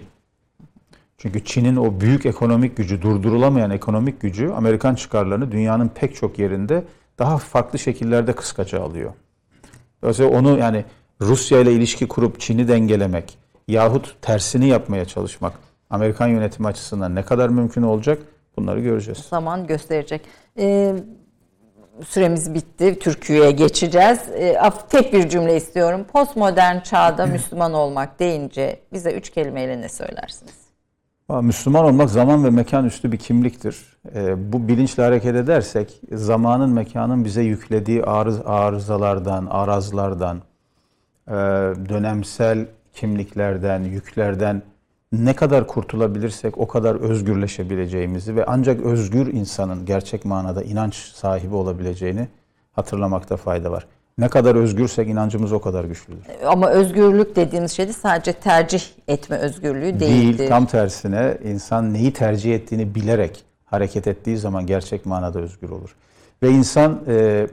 [1.17, 6.83] Çünkü Çin'in o büyük ekonomik gücü, durdurulamayan ekonomik gücü Amerikan çıkarlarını dünyanın pek çok yerinde
[7.19, 9.13] daha farklı şekillerde kıskaca alıyor.
[10.01, 10.85] Dolayısıyla onu yani
[11.21, 13.37] Rusya ile ilişki kurup Çin'i dengelemek
[13.67, 15.53] yahut tersini yapmaya çalışmak
[15.89, 18.19] Amerikan yönetimi açısından ne kadar mümkün olacak
[18.57, 19.17] bunları göreceğiz.
[19.17, 20.21] Zaman gösterecek.
[20.57, 20.95] Ee,
[22.07, 22.99] süremiz bitti.
[22.99, 24.19] Türkiye'ye geçeceğiz.
[24.59, 26.05] Af- tek bir cümle istiyorum.
[26.13, 30.53] Postmodern çağda Müslüman olmak deyince bize üç kelimeyle ne söylersiniz?
[31.41, 33.97] Müslüman olmak zaman ve mekan üstü bir kimliktir.
[34.15, 40.37] Ee, bu bilinçle hareket edersek zamanın mekanın bize yüklediği arız, arızalardan, arazlardan,
[41.27, 41.31] e,
[41.89, 44.61] dönemsel kimliklerden, yüklerden
[45.11, 52.27] ne kadar kurtulabilirsek o kadar özgürleşebileceğimizi ve ancak özgür insanın gerçek manada inanç sahibi olabileceğini
[52.71, 53.87] hatırlamakta fayda var.
[54.17, 56.23] Ne kadar özgürsek inancımız o kadar güçlüdür.
[56.45, 60.37] Ama özgürlük dediğimiz şey de sadece tercih etme özgürlüğü değildir.
[60.37, 65.95] Değil, tam tersine insan neyi tercih ettiğini bilerek hareket ettiği zaman gerçek manada özgür olur.
[66.43, 67.47] Ve insan e,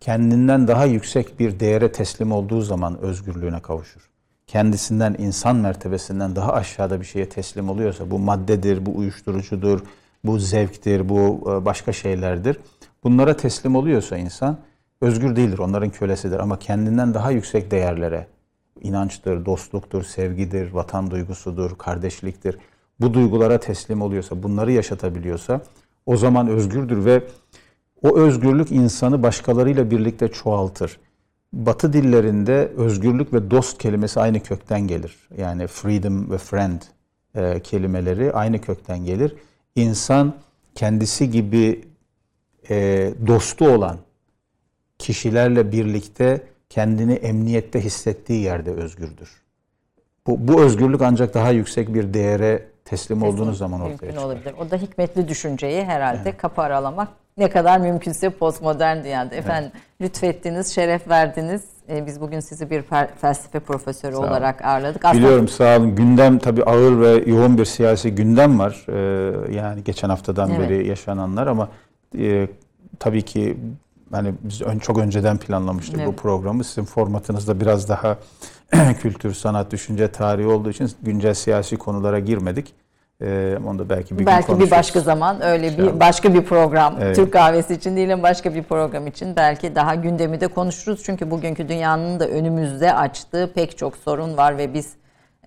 [0.00, 4.11] kendinden daha yüksek bir değere teslim olduğu zaman özgürlüğüne kavuşur.
[4.52, 9.80] Kendisinden, insan mertebesinden daha aşağıda bir şeye teslim oluyorsa, bu maddedir, bu uyuşturucudur,
[10.24, 12.56] bu zevktir, bu e, başka şeylerdir.
[13.04, 14.58] Bunlara teslim oluyorsa insan
[15.00, 16.38] özgür değildir, onların kölesidir.
[16.38, 18.26] Ama kendinden daha yüksek değerlere,
[18.80, 22.58] inançtır, dostluktur, sevgidir, vatan duygusudur, kardeşliktir.
[23.00, 25.60] Bu duygulara teslim oluyorsa, bunları yaşatabiliyorsa
[26.06, 27.22] o zaman özgürdür ve
[28.02, 30.98] o özgürlük insanı başkalarıyla birlikte çoğaltır.
[31.52, 35.16] Batı dillerinde özgürlük ve dost kelimesi aynı kökten gelir.
[35.36, 36.82] Yani freedom ve friend
[37.34, 39.34] e, kelimeleri aynı kökten gelir.
[39.76, 40.34] İnsan
[40.74, 41.84] kendisi gibi
[42.70, 43.98] e, dostu olan
[44.98, 49.42] kişilerle birlikte kendini emniyette hissettiği yerde özgürdür.
[50.26, 54.24] Bu, bu özgürlük ancak daha yüksek bir değere teslim olduğunuz zaman ortaya çıkar.
[54.24, 54.54] olabilir.
[54.58, 59.34] O da hikmetli düşünceyi herhalde kapı aralamak ne kadar mümkünse postmodern dünyada.
[59.34, 61.62] Efendim lütfettiniz, şeref verdiniz.
[61.88, 62.82] Ee, biz bugün sizi bir
[63.20, 65.04] felsefe profesörü olarak ağırladık.
[65.04, 65.96] Aslında Biliyorum sağ olun.
[65.96, 68.86] Gündem tabii ağır ve yoğun bir siyasi gündem var.
[68.88, 70.60] Ee, yani geçen haftadan Evet.
[70.70, 71.68] beri yaşananlar ama
[72.18, 72.48] e,
[72.98, 73.56] tabii ki
[74.12, 76.18] hani biz ön, çok önceden planlamıştık bu Evet.
[76.18, 76.64] programı.
[76.64, 78.18] Sizin formatınızda biraz daha
[79.00, 82.74] kültür, sanat, düşünce, tarihi olduğu için güncel siyasi konulara girmedik.
[83.22, 86.00] Ee, onu da belki bir gün belki bir başka zaman öyle bir İnşallah.
[86.00, 87.16] başka bir program Evet.
[87.16, 91.02] Türk kahvesi için değil ama başka bir program için belki daha gündemi de konuşuruz.
[91.04, 94.92] Çünkü bugünkü dünyanın da önümüzde açtığı pek çok sorun var ve biz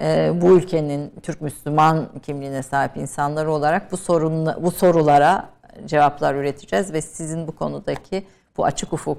[0.01, 5.49] e, bu ülkenin Türk Müslüman kimliğine sahip insanları olarak bu sorun bu sorulara
[5.85, 8.23] cevaplar üreteceğiz ve sizin bu konudaki
[8.57, 9.17] bu açık ufuk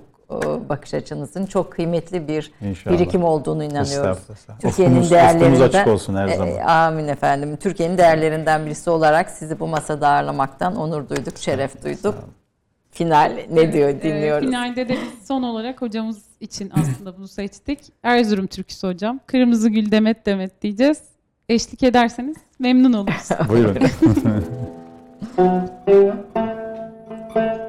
[0.68, 2.94] bakış açınızın çok kıymetli bir İnşallah.
[2.94, 4.18] birikim olduğunu inanıyoruz.
[4.60, 6.56] Türkiye'nin değerlerinden açık olsun her E, zaman.
[6.58, 7.56] amin efendim.
[7.56, 12.14] Türkiye'nin değerlerinden birisi olarak sizi bu masada ağırlamaktan onur duyduk, şeref duyduk.
[12.90, 14.46] Final ne diyor Ee, dinliyoruz.
[14.46, 17.80] finalde de biz son olarak hocamız için aslında bunu seçtik.
[18.02, 19.20] Erzurum türküsü hocam.
[19.26, 20.98] Kırmızı gül demet demet diyeceğiz.
[21.48, 23.28] Eşlik ederseniz memnun oluruz.
[23.48, 23.76] Buyurun.